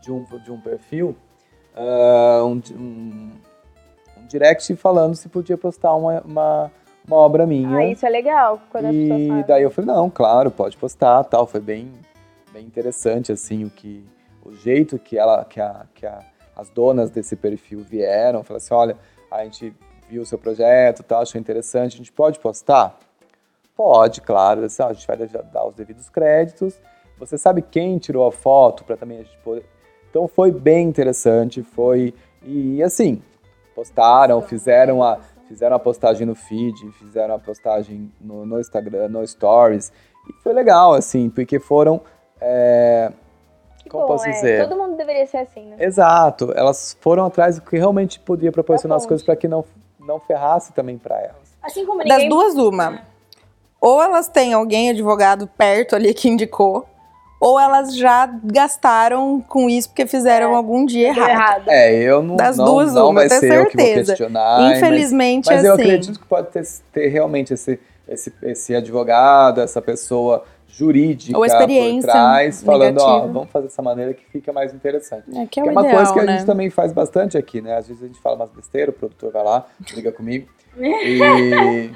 [0.00, 1.16] de um, de um perfil
[1.78, 3.30] ah, um, um,
[4.16, 6.72] um direct falando se podia postar uma, uma,
[7.06, 7.78] uma obra minha.
[7.78, 8.60] Ah, isso é legal
[8.92, 11.46] E daí eu falei, não, claro, pode postar, tal.
[11.46, 11.92] Foi bem,
[12.52, 14.04] bem interessante, assim, o que
[14.44, 16.18] o jeito que ela, que, a, que a,
[16.56, 18.96] as donas desse perfil vieram, falaram assim, olha,
[19.30, 19.72] a gente
[20.08, 22.98] viu o seu projeto, tal, achou interessante, a gente pode postar?
[23.78, 26.80] Pode, claro, assim, ó, a gente vai dar dar os devidos créditos.
[27.16, 29.64] Você sabe quem tirou a foto para também a gente poder.
[30.10, 32.12] Então foi bem interessante, foi
[32.42, 33.22] e assim
[33.76, 39.24] postaram, fizeram a fizeram a postagem no feed, fizeram a postagem no, no Instagram, no
[39.24, 39.92] Stories
[40.28, 42.00] e foi legal assim, porque foram
[42.40, 43.12] é,
[43.88, 44.32] como bom, posso é.
[44.32, 44.68] dizer?
[44.68, 45.76] Todo mundo deveria ser assim, né?
[45.78, 49.64] Exato, elas foram atrás do que realmente podia proporcionar as coisas para que não
[50.00, 51.56] não ferrasse também para elas.
[51.62, 52.28] Assim como Das ninguém...
[52.28, 53.02] duas, uma.
[53.80, 56.86] Ou elas têm alguém advogado perto ali que indicou,
[57.40, 61.28] ou elas já gastaram com isso porque fizeram É, algum dia errado.
[61.30, 61.68] errado.
[61.68, 64.12] É, eu não Das não, duas, não uma, vai ser eu que vou certeza.
[64.12, 65.82] questionar, mas- Infelizmente, Mas eu assim.
[65.82, 72.08] acredito que pode ter, ter realmente esse, esse, esse advogado, essa pessoa jurídica Ou experiência
[72.08, 73.32] por trás, falando, ó, negativa.
[73.32, 75.24] vamos fazer dessa maneira que fica mais interessante.
[75.30, 76.32] É que é, Que é uma ideal, coisa que a né?
[76.38, 77.76] gente também faz bastante aqui, né?
[77.76, 79.64] Às vezes a gente fala umas besteiras, o produtor vai lá,
[79.94, 80.48] liga comigo.
[80.76, 81.90] E...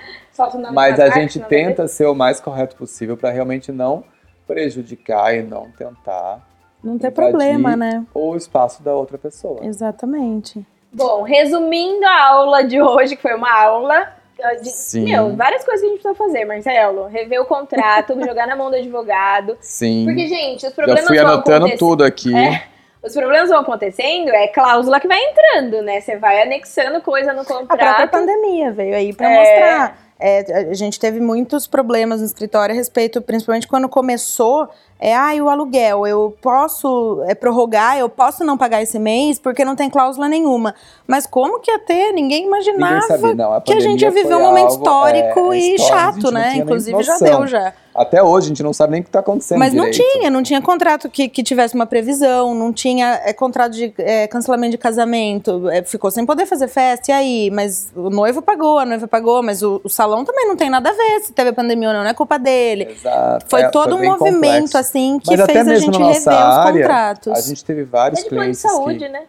[0.72, 1.46] Mas a gente ter.
[1.66, 4.04] tenta ser o mais correto possível para realmente não
[4.46, 6.40] prejudicar e não tentar
[6.82, 8.04] Não invadir problema, né?
[8.14, 9.60] o espaço da outra pessoa.
[9.64, 10.64] Exatamente.
[10.92, 14.12] Bom, resumindo a aula de hoje, que foi uma aula
[14.60, 15.04] de, Sim.
[15.04, 17.06] meu, várias coisas que a gente precisa fazer, Marcelo.
[17.06, 19.56] Rever o contrato, jogar na mão do advogado.
[19.60, 20.04] Sim.
[20.04, 21.78] Porque, gente, os Já problemas fui vão anotando acontecer.
[21.78, 22.36] tudo aqui.
[22.36, 22.64] É.
[23.02, 26.00] Os problemas vão acontecendo, é cláusula que vai entrando, né?
[26.00, 28.10] Você vai anexando coisa no A própria contrato.
[28.10, 29.38] pandemia veio aí pra É.
[29.38, 29.98] mostrar.
[30.24, 34.68] É, a gente teve muitos problemas no escritório a respeito, principalmente quando começou.
[35.00, 39.64] É, ah, o aluguel, eu posso é, prorrogar, eu posso não pagar esse mês porque
[39.64, 40.76] não tem cláusula nenhuma.
[41.08, 42.12] Mas como que ia ter?
[42.12, 43.52] Ninguém imaginava Ninguém sabia, não.
[43.54, 46.54] A que a gente ia viver um momento algo, histórico é, e histórico, chato, né?
[46.54, 47.74] Inclusive já deu já.
[47.94, 50.12] Até hoje a gente não sabe nem o que está acontecendo Mas não direito.
[50.12, 54.26] tinha, não tinha contrato que, que tivesse uma previsão, não tinha é, contrato de é,
[54.26, 57.50] cancelamento de casamento, é, ficou sem poder fazer festa, e aí?
[57.50, 60.88] Mas o noivo pagou, a noiva pagou, mas o, o salão também não tem nada
[60.88, 62.88] a ver se teve pandemia ou não, não é culpa dele.
[62.90, 63.44] Exato.
[63.48, 64.78] Foi É, todo um bem movimento, complexo.
[64.78, 67.32] assim, que Mas fez a gente na rever nossa os área, contratos.
[67.38, 69.08] A gente teve vários É de plano de clientes saúde, que...
[69.08, 69.22] né?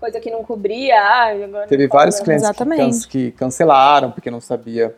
[0.00, 0.98] Coisa que não cobria.
[0.98, 2.40] Ah, agora Teve não vários cobra.
[2.64, 4.96] clientes que, que cancelaram porque não sabia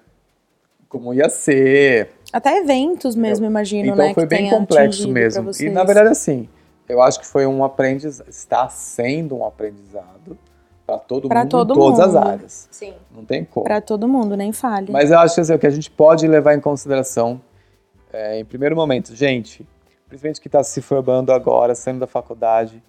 [0.89, 2.11] como ia ser.
[2.33, 4.15] Até eventos mesmo, imagino, então né?
[4.15, 5.51] foi que bem complexo mesmo.
[5.61, 6.49] E na verdade assim,
[6.89, 10.39] eu acho que foi um aprendizado, está sendo um aprendizado
[10.87, 12.29] para todo Pra mundo todo em todas as mundo.
[12.29, 12.69] áreas.
[12.71, 12.95] Sim.
[13.15, 13.65] Não tem como.
[13.65, 14.91] Pra todo mundo, nem fale.
[14.91, 17.41] Mas eu acho assim, o que a gente pode levar em consideração,
[18.13, 19.67] é, em primeiro momento, gente,
[20.09, 22.83] principalmente que está se formando agora, saindo da faculdade,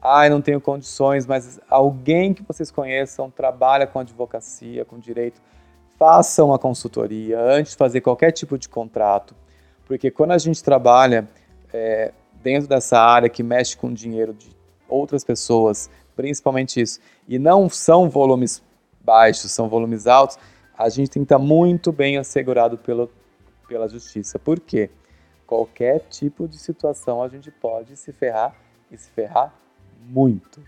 [0.00, 5.40] ai, não tenho condições, mas alguém que vocês conheçam trabalha com advocacia, com direito,
[5.98, 9.34] façam uma consultoria antes de fazer qualquer tipo de contrato,
[9.86, 11.28] porque quando a gente trabalha
[11.72, 14.48] é, dentro dessa área que mexe com dinheiro de
[14.88, 18.62] outras pessoas, principalmente isso, e não são volumes
[19.00, 20.38] baixos, são volumes altos,
[20.76, 23.10] a gente tem que estar muito bem assegurado pelo,
[23.68, 24.38] pela justiça.
[24.38, 24.90] Por quê?
[25.46, 28.54] Qualquer tipo de situação a gente pode se ferrar
[28.90, 29.54] e se ferrar
[30.08, 30.62] muito.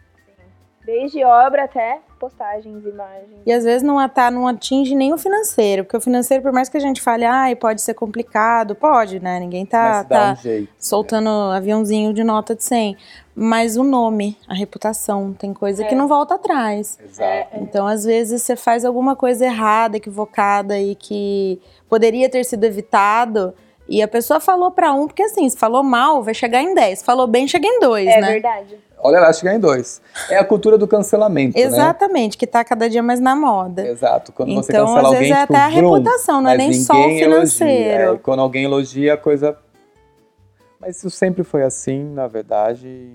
[0.86, 3.40] Desde obra até postagens, imagens.
[3.44, 6.68] E às vezes não, tá, não atinge nem o financeiro, porque o financeiro, por mais
[6.68, 9.38] que a gente fale, ai, pode ser complicado, pode, né?
[9.40, 10.72] Ninguém tá, tá um jeito.
[10.78, 12.96] soltando aviãozinho de nota de 100.
[13.34, 15.86] Mas o nome, a reputação, tem coisa É.
[15.86, 16.98] que não volta atrás.
[17.04, 17.56] Exato.
[17.56, 23.52] Então, às vezes, você faz alguma coisa errada, equivocada e que poderia ter sido evitado.
[23.88, 27.02] E a pessoa falou pra um, porque assim, se falou mal, vai chegar em 10.
[27.02, 28.32] Falou bem, chega em 2, É né?
[28.32, 28.76] verdade.
[28.98, 30.00] Olha lá, chegar em dois.
[30.30, 31.62] É a cultura do cancelamento, né?
[31.64, 33.86] Exatamente, que tá cada dia mais na moda.
[33.86, 34.32] Exato.
[34.32, 36.72] Quando você Então, cancela às alguém, vezes, é tipo, até a reputação, não é nem
[36.72, 37.24] só o elogia.
[37.24, 38.14] financeiro.
[38.14, 39.56] É, quando alguém elogia, a coisa...
[40.80, 43.12] Mas isso sempre foi assim, na verdade...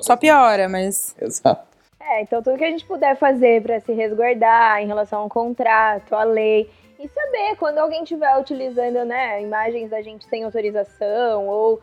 [0.00, 1.66] Só piora, mas Exato.
[2.00, 6.14] É, então tudo que a gente puder fazer para se resguardar em relação ao contrato,
[6.14, 6.68] à lei,
[6.98, 11.80] e saber quando alguém estiver utilizando, né, imagens da gente sem autorização ou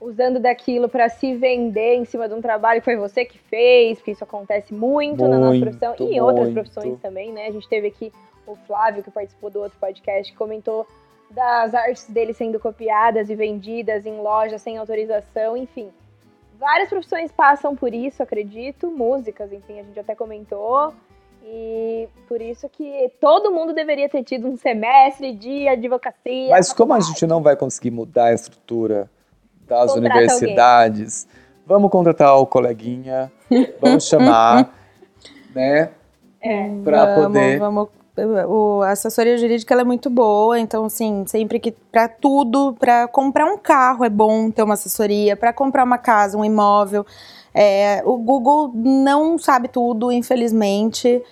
[0.00, 3.98] usando daquilo para se vender em cima de um trabalho que foi você que fez,
[3.98, 6.54] porque isso acontece muito, na nossa Muito, profissão e em outras muito.
[6.54, 7.46] profissões também, né?
[7.46, 8.12] A gente teve aqui
[8.46, 10.86] o Flávio, que participou do outro podcast, que comentou
[11.30, 15.90] das artes dele sendo copiadas e vendidas em lojas sem autorização, enfim.
[16.58, 20.94] Várias profissões passam por isso, acredito, músicas, enfim, a gente até comentou.
[21.48, 26.50] E por isso que todo mundo deveria ter tido um semestre de advocacia.
[26.50, 29.08] Mas como a gente não vai conseguir mudar a estrutura
[29.66, 31.28] das Contrata universidades,
[31.64, 33.30] vamos contratar o coleguinha,
[33.80, 34.74] vamos chamar,
[35.54, 35.90] né?
[36.40, 36.68] É.
[36.82, 37.58] Pra vamos, poder.
[37.60, 37.88] vamos.
[38.48, 43.06] O, a assessoria jurídica ela é muito boa, então assim, sempre que para tudo, para
[43.06, 47.04] comprar um carro é bom ter uma assessoria, para comprar uma casa, um imóvel,
[47.56, 51.22] é, o Google não sabe tudo, infelizmente.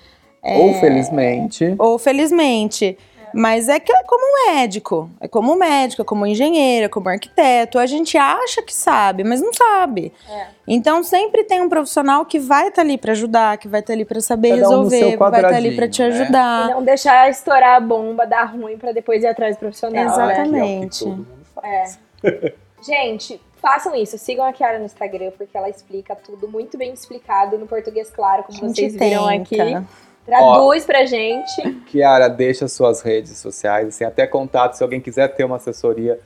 [0.42, 1.74] É, Ou felizmente.
[1.78, 2.96] Ou felizmente.
[3.34, 5.10] Mas é que é como um médico.
[5.20, 7.78] É como um médico, é como um engenheiro, é como um arquiteto.
[7.78, 10.12] A gente acha que sabe, mas não sabe.
[10.30, 10.46] É.
[10.68, 14.04] Então sempre tem um profissional que vai estar ali para ajudar, que vai estar ali
[14.04, 16.08] para saber Cada um resolver, vai estar ali para te né?
[16.08, 16.70] ajudar.
[16.70, 20.04] E não deixar estourar a bomba, dar ruim pra depois ir atrás do profissional.
[20.04, 21.04] Exatamente.
[21.04, 21.24] Né?
[21.40, 21.98] É faz.
[22.86, 24.18] Gente, façam isso.
[24.18, 28.42] Sigam a Kiara no Instagram, porque ela explica tudo muito bem explicado no português claro,
[28.42, 29.42] como vocês viram tenta.
[29.42, 29.86] aqui.
[30.26, 31.72] Traduz pra gente.
[31.86, 36.20] Kiara, deixa suas redes sociais, assim, até contato se alguém quiser ter uma assessoria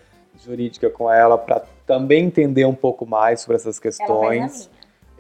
[0.45, 4.69] jurídica com ela para também entender um pouco mais sobre essas questões.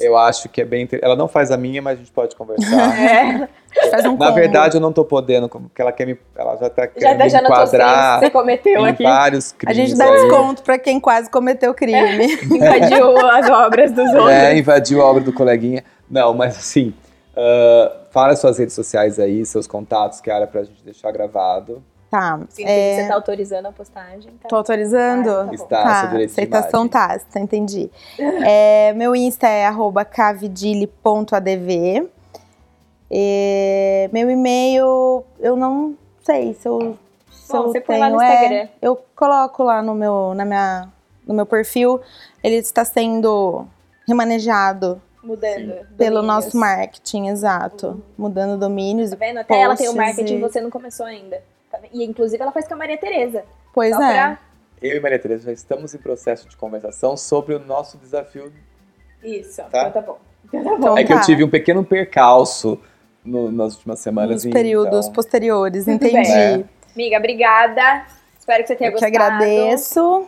[0.00, 0.88] Eu acho que é bem.
[1.02, 3.48] Ela não faz a minha, mas a gente pode a conversar.
[3.78, 4.34] É, Faz um Na combo.
[4.34, 6.18] verdade, eu não tô podendo, porque ela quer me.
[6.34, 9.02] Ela já tá já querendo deixando me a tua que enquadrar você cometeu aqui.
[9.02, 9.76] vários A crimes.
[9.76, 10.12] gente dá aí.
[10.12, 12.26] desconto para quem quase cometeu crime.
[12.50, 14.30] Invadiu as obras dos outros.
[14.30, 15.84] É, invadiu a obra do coleguinha.
[16.10, 16.94] Não, mas assim,
[17.36, 21.82] ah, fala suas redes sociais aí, seus contatos, Kiara, pra gente deixar gravado.
[22.10, 22.40] Tá.
[22.48, 24.32] Sim, é, Você tá autorizando a postagem.
[24.40, 24.48] Tá?
[24.48, 25.28] Tô autorizando?
[25.28, 25.52] Ah, tá.
[25.54, 27.90] Está, de aceitação tácita, entendi.
[28.18, 32.08] É, meu Insta é arroba cavidile.adv.
[33.10, 36.96] É, meu e-mail, eu não sei se eu,
[37.30, 38.06] se Bom, eu você põe tenho.
[38.06, 38.68] lá no é, Instagram.
[38.82, 40.88] eu coloco lá no meu, na minha,
[41.26, 42.00] no meu perfil.
[42.42, 43.66] Ele está sendo
[44.06, 45.86] remanejado Mudando.
[45.96, 46.44] pelo domínios.
[46.44, 48.02] nosso marketing, exato.
[48.16, 49.10] Mudando domínios.
[49.10, 49.38] Tá vendo?
[49.38, 51.42] Até ela tem o marketing e- você não começou ainda.
[51.92, 53.44] E inclusive ela faz com a Maria Tereza.
[53.72, 54.12] Pois Só é.
[54.12, 54.38] pra-
[54.82, 58.52] Eu e Maria Tereza já estamos em processo de conversação sobre o nosso desafio.
[59.22, 59.62] Isso.
[59.70, 59.88] Tá.
[59.88, 60.18] Então tá bom.
[60.44, 60.76] Então tá bom.
[60.76, 61.22] Então é que eu tá.
[61.24, 62.80] tive um pequeno percalço
[63.24, 64.36] no- nas últimas semanas.
[64.36, 66.12] Nos e, períodos então, posteriores, Tudo entendi.
[66.32, 66.68] bem.
[66.94, 68.06] Amiga, obrigada.
[68.38, 69.24] Espero que você tenha Eu que gostado.
[69.34, 70.26] agradeço.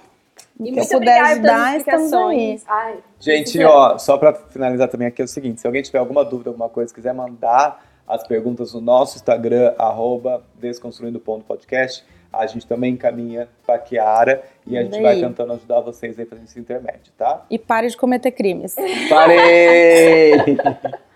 [0.58, 2.64] E que eu muito puder ajudar, estamos explicações.
[2.68, 6.22] Ai, Gente, ó, só pra finalizar também aqui é o seguinte: se alguém tiver alguma
[6.24, 12.94] dúvida, alguma coisa, quiser mandar as perguntas no nosso Instagram, arroba desconstruindo.podcast, a gente também
[12.94, 15.20] encaminha pra Kiara e a gente vai aí.
[15.20, 17.46] tentando ajudar vocês aí fazendo esse intermédio, tá?
[17.48, 18.74] E pare de cometer crimes.
[19.08, 20.34] Parei!